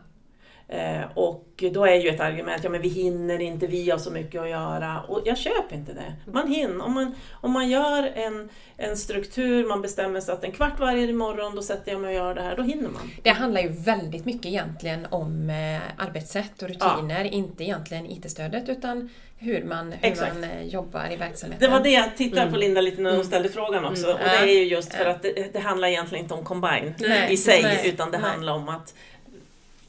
Eh, 0.73 1.00
och 1.15 1.65
då 1.73 1.85
är 1.87 1.95
ju 1.95 2.09
ett 2.09 2.21
argument, 2.21 2.65
ja 2.65 2.71
men 2.71 2.83
vi 2.83 2.89
hinner 2.89 3.41
inte, 3.41 3.67
vi 3.67 3.91
har 3.91 3.99
så 3.99 4.11
mycket 4.11 4.41
att 4.41 4.49
göra. 4.50 5.00
Och 5.09 5.23
jag 5.25 5.39
köper 5.39 5.77
inte 5.77 5.93
det. 5.93 6.15
Man 6.33 6.49
hinner. 6.49 6.85
Om 6.85 6.93
man, 6.95 7.15
om 7.41 7.50
man 7.53 7.69
gör 7.69 8.12
en, 8.15 8.49
en 8.77 8.97
struktur, 8.97 9.69
man 9.69 9.83
bestämmer 9.83 10.21
sig 10.21 10.35
att 10.35 10.45
en 10.45 10.53
kvart 10.53 10.81
varje 10.81 11.12
morgon, 11.12 11.55
då 11.57 11.62
sätter 11.62 11.93
jag 11.93 12.00
mig 12.00 12.09
och 12.09 12.15
gör 12.27 12.35
det 12.35 12.43
här, 12.43 12.57
då 12.57 12.62
hinner 12.62 12.89
man. 12.89 13.11
Det 13.23 13.31
handlar 13.31 13.61
ju 13.61 13.69
väldigt 13.69 14.25
mycket 14.25 14.47
egentligen 14.47 15.07
om 15.11 15.50
eh, 15.50 16.05
arbetssätt 16.07 16.62
och 16.62 16.69
rutiner, 16.69 17.25
inte 17.25 17.65
egentligen 17.65 18.07
IT-stödet 18.07 18.69
utan 18.69 19.11
hur 19.39 19.65
man, 19.65 19.93
hur 19.93 19.99
Exakt. 20.11 20.35
man 20.35 20.45
eh, 20.45 20.62
jobbar 20.62 21.12
i 21.12 21.17
verksamheten. 21.17 21.69
Det 21.71 21.77
var 21.77 21.81
det 21.85 21.91
jag 21.91 22.17
tittade 22.17 22.41
Mm. 22.43 22.53
på 22.53 22.59
Linda 22.59 22.81
lite 22.81 23.03
när 23.03 23.11
hon 23.11 23.15
Mm. 23.15 23.27
ställde 23.27 23.49
frågan 23.49 23.85
också. 23.85 24.07
Mm. 24.07 24.17
Och 24.17 24.29
det 24.29 24.37
är 24.53 24.59
ju 24.59 24.65
just 24.65 24.95
för 24.95 25.05
Ja. 25.05 25.11
att 25.11 25.23
det, 25.23 25.53
det 25.53 25.59
handlar 25.61 25.89
egentligen 25.89 26.25
inte 26.25 26.35
om 26.35 26.45
combine 26.45 26.95
Nej, 26.99 27.33
i 27.33 27.37
sig, 27.37 27.62
nej, 27.62 27.89
utan 27.89 28.11
det 28.11 28.19
nej. 28.19 28.31
handlar 28.31 28.53
om 28.53 28.69
att 28.69 28.95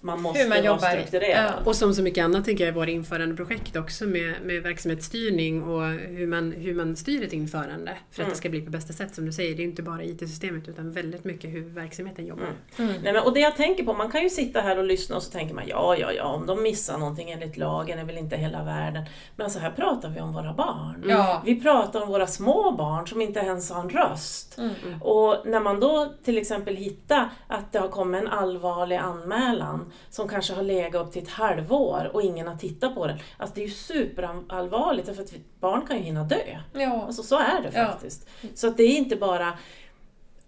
man 0.01 0.22
måste 0.22 0.40
Hur 0.40 0.50
man 0.50 0.57
vara 0.57 0.66
jobbar. 0.68 0.87
strukturerad. 0.90 1.53
Ja. 1.57 1.66
Och 1.66 1.75
som 1.75 1.94
så 1.94 2.01
mycket 2.03 2.24
annat 2.24 2.46
tänker 2.46 2.64
jag 2.66 2.72
i 2.72 2.75
våra 2.75 2.90
införandeprojekt 2.90 3.75
också 3.75 4.05
med, 4.05 4.33
med 4.44 4.64
verksamhetsstyrning 4.64 5.64
och 5.64 5.83
hur 5.92 6.27
man, 6.27 6.51
hur 6.51 6.74
man 6.75 6.96
styr 6.96 7.24
ett 7.24 7.33
införande 7.33 7.92
för 8.11 8.22
att 8.22 8.25
Mm. 8.25 8.29
det 8.29 8.35
ska 8.37 8.50
bli 8.50 8.61
på 8.61 8.72
bästa 8.72 8.94
sätt. 8.94 9.16
Som 9.16 9.25
du 9.25 9.31
säger, 9.31 9.55
det 9.55 9.61
är 9.61 9.66
inte 9.66 9.83
bara 9.83 10.03
IT-systemet 10.03 10.68
utan 10.68 10.92
väldigt 10.92 11.24
mycket 11.24 11.50
hur 11.50 11.61
verksamheten 11.70 12.25
jobbar. 12.25 12.44
Mm. 12.44 12.90
Mm. 12.90 13.01
Nej, 13.03 13.14
men, 13.14 13.24
och 13.24 13.33
det 13.33 13.40
jag 13.40 13.55
tänker 13.55 13.83
på, 13.83 13.94
man 13.94 14.11
kan 14.11 14.24
ju 14.24 14.29
sitta 14.29 14.61
här 14.61 14.77
och 14.77 14.83
lyssna 14.85 15.16
och 15.16 15.24
så 15.24 15.31
tänker 15.31 15.55
man 15.55 15.64
ja, 15.68 15.96
ja, 16.00 16.11
ja, 16.11 16.24
om 16.24 16.46
de 16.46 16.64
missar 16.64 16.98
någonting 16.98 17.31
enligt 17.31 17.57
lagen 17.57 18.00
är 18.00 18.03
väl 18.05 18.18
inte 18.18 18.37
hela 18.37 18.64
världen. 18.64 19.03
Men 19.35 19.44
alltså 19.44 19.59
här 19.59 19.72
pratar 19.72 20.09
vi 20.09 20.22
om 20.22 20.33
våra 20.33 20.53
barn. 20.53 21.05
Ja. 21.07 21.42
Vi 21.46 21.61
pratar 21.61 22.01
om 22.01 22.09
våra 22.09 22.27
små 22.27 22.72
barn 22.72 23.07
som 23.07 23.22
inte 23.22 23.40
ens 23.40 23.72
har 23.72 23.81
en 23.81 23.90
röst. 23.90 24.57
Mm. 24.57 25.01
Och 25.01 25.37
när 25.46 25.59
man 25.59 25.79
då 25.79 26.14
till 26.24 26.37
exempel 26.37 26.75
hittar 26.75 27.29
att 27.48 27.72
det 27.72 27.79
har 27.79 27.87
kommit 27.87 28.22
en 28.22 28.27
allvarlig 28.27 28.96
anmälan 28.96 29.91
som 30.10 30.27
kanske 30.27 30.54
har 30.54 30.64
legat 30.64 30.96
upp 31.08 31.14
till 31.14 31.24
ett 31.24 31.30
halvår 31.30 32.10
och 32.14 32.22
ingen 32.22 32.48
har 32.48 32.56
tittat 32.56 32.96
på 32.96 33.08
den. 33.08 33.18
Alltså 33.38 33.56
det 33.56 33.62
är 33.62 33.66
ju 33.66 33.72
superallvarligt 33.74 35.16
för 35.16 35.24
att 35.24 35.34
barn 35.60 35.88
kan 35.88 35.98
ju 35.98 36.04
hinna 36.04 36.24
dö. 36.24 36.58
Ja. 36.74 37.04
Alltså 37.06 37.24
så 37.24 37.36
är 37.38 37.62
det 37.62 37.70
Ja. 37.80 37.86
faktiskt. 37.86 38.30
Så 38.56 38.68
att 38.68 38.77
det 38.77 38.84
är 38.84 38.98
inte 38.98 39.16
bara 39.16 39.58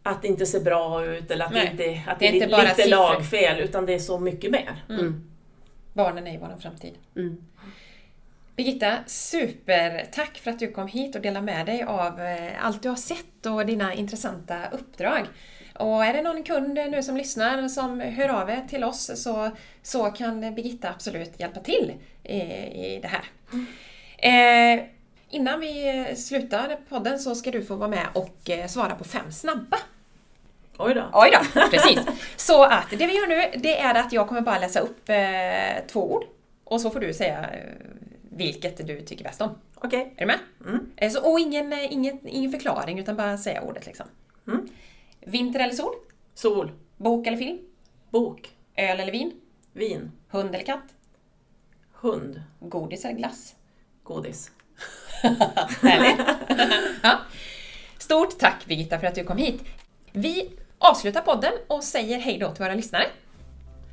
att 0.04 0.22
det 0.22 0.28
inte 0.28 0.46
ser 0.46 0.60
bra 0.60 1.06
ut 1.06 1.32
eller 1.32 1.46
att 1.46 1.54
det 1.54 1.58
Nej. 1.60 1.72
inte 1.72 2.12
att 2.12 2.20
Det 2.20 2.26
det 2.26 2.30
är 2.30 2.34
inte 2.44 2.48
lite, 2.62 2.76
siffror. 2.76 2.90
lagfel 2.90 3.60
utan 3.60 3.86
det 3.86 3.94
är 3.94 4.00
så 4.00 4.20
mycket 4.20 4.52
mer. 4.52 4.84
Mm. 4.90 5.30
Barnen 5.94 6.28
är 6.28 6.32
ju 6.32 6.38
vår 6.38 6.56
framtid. 6.62 6.94
Mm. 7.16 7.38
Birgitta, 8.56 8.98
supertack 9.08 10.38
för 10.38 10.52
att 10.52 10.60
du 10.60 10.72
kom 10.72 10.88
hit 10.88 11.16
och 11.16 11.22
delade 11.22 11.46
med 11.46 11.66
dig 11.66 11.84
av 11.84 12.22
eh, 12.22 12.66
allt 12.66 12.84
du 12.84 12.90
har 12.90 12.96
sett 12.96 13.46
och 13.46 13.66
dina 13.66 13.94
intressanta 13.94 14.68
uppdrag. 14.72 15.28
Och 15.74 16.06
är 16.06 16.14
det 16.14 16.22
någon 16.22 16.44
kund 16.44 16.74
nu 16.74 17.04
som 17.04 17.18
lyssnar 17.18 17.68
som 17.68 18.00
hör 18.00 18.30
av 18.30 18.50
er 18.50 18.64
till 18.70 18.84
oss 18.84 19.12
så, 19.24 19.52
så 19.82 20.06
kan 20.06 20.56
Birgitta 20.56 20.90
absolut 20.90 21.40
hjälpa 21.40 21.60
till 21.60 21.94
i, 22.24 22.36
i 22.36 23.00
det 23.02 23.08
här. 23.08 23.24
Eh, 24.18 24.84
innan 25.30 25.60
vi 25.60 26.06
slutar 26.18 26.78
podden 26.90 27.20
så 27.20 27.36
ska 27.36 27.52
du 27.52 27.64
få 27.64 27.76
vara 27.76 27.90
med 27.90 28.08
och 28.14 28.50
eh, 28.50 28.68
svara 28.68 28.96
på 28.96 29.04
fem 29.04 29.32
snabba. 29.32 29.78
Oj 30.78 30.94
då. 30.94 31.10
Oj 31.14 31.32
då, 31.32 31.62
precis. 31.72 32.00
Så 32.36 32.64
att 32.64 32.90
det 32.90 33.08
vi 33.08 33.14
gör 33.16 33.28
nu, 33.28 33.60
det 33.60 33.80
är 33.80 33.96
att 33.96 34.14
jag 34.14 34.28
kommer 34.28 34.42
bara 34.42 34.60
läsa 34.60 34.80
upp 34.80 35.10
eh, 35.10 35.86
två 35.88 36.14
ord 36.14 36.24
och 36.64 36.82
så 36.82 36.90
får 36.90 37.00
du 37.00 37.14
säga 37.14 37.40
eh, 37.40 37.60
vilket 38.30 38.88
du 38.88 39.02
tycker 39.02 39.24
bäst 39.24 39.42
om. 39.42 39.50
Okej. 39.76 40.14
Är 40.16 40.20
du 40.20 40.26
med? 40.26 40.40
Mm. 40.68 40.92
Eh, 40.96 41.12
Så, 41.12 41.32
och 41.32 41.40
ingen, 41.40 41.74
ingen, 41.74 42.28
ingen 42.28 42.52
förklaring 42.52 43.00
utan 43.00 43.16
bara 43.16 43.38
säga 43.38 43.62
ordet 43.62 43.86
liksom. 43.86 44.06
Mm. 44.48 44.68
Vinter 45.26 45.60
eller 45.60 45.74
sol? 45.74 45.94
Sol. 46.34 46.72
Bok 46.98 47.28
eller 47.28 47.38
film? 47.38 47.60
Bok. 48.10 48.50
Öl 48.76 49.00
eller 49.00 49.12
vin? 49.12 49.32
Vin. 49.74 50.12
Hund 50.30 50.56
eller 50.56 50.66
katt? 50.66 50.94
Hund. 51.94 52.44
Godis 52.60 53.06
eller 53.06 53.16
glass? 53.16 53.56
Godis. 54.04 54.52
Härligt! 55.82 56.28
ja. 57.04 57.20
Stort 57.98 58.40
tack 58.40 58.66
Birgitta 58.66 59.00
för 59.00 59.08
att 59.08 59.16
du 59.16 59.24
kom 59.24 59.38
hit. 59.38 59.62
Vi 60.12 60.52
avslutar 60.78 61.22
podden 61.22 61.52
och 61.68 61.84
säger 61.84 62.20
hej 62.20 62.38
då 62.38 62.52
till 62.52 62.64
våra 62.64 62.76
lyssnare. 62.76 63.06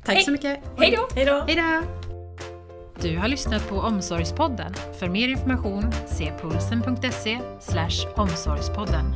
Tack 0.05 0.15
Hej. 0.15 0.23
så 0.23 0.31
mycket! 0.31 0.59
Hej 0.77 0.91
då! 0.91 1.07
Hej 1.15 1.25
då! 1.25 1.43
Hej 1.47 1.55
då! 1.55 2.01
Du 3.01 3.17
har 3.17 3.27
lyssnat 3.27 3.69
på 3.69 3.75
Omsorgspodden. 3.75 4.73
För 4.99 5.07
mer 5.07 5.27
information 5.27 5.91
se 6.07 6.31
pulsen.se 6.41 7.39
omsorgspodden. 8.15 9.15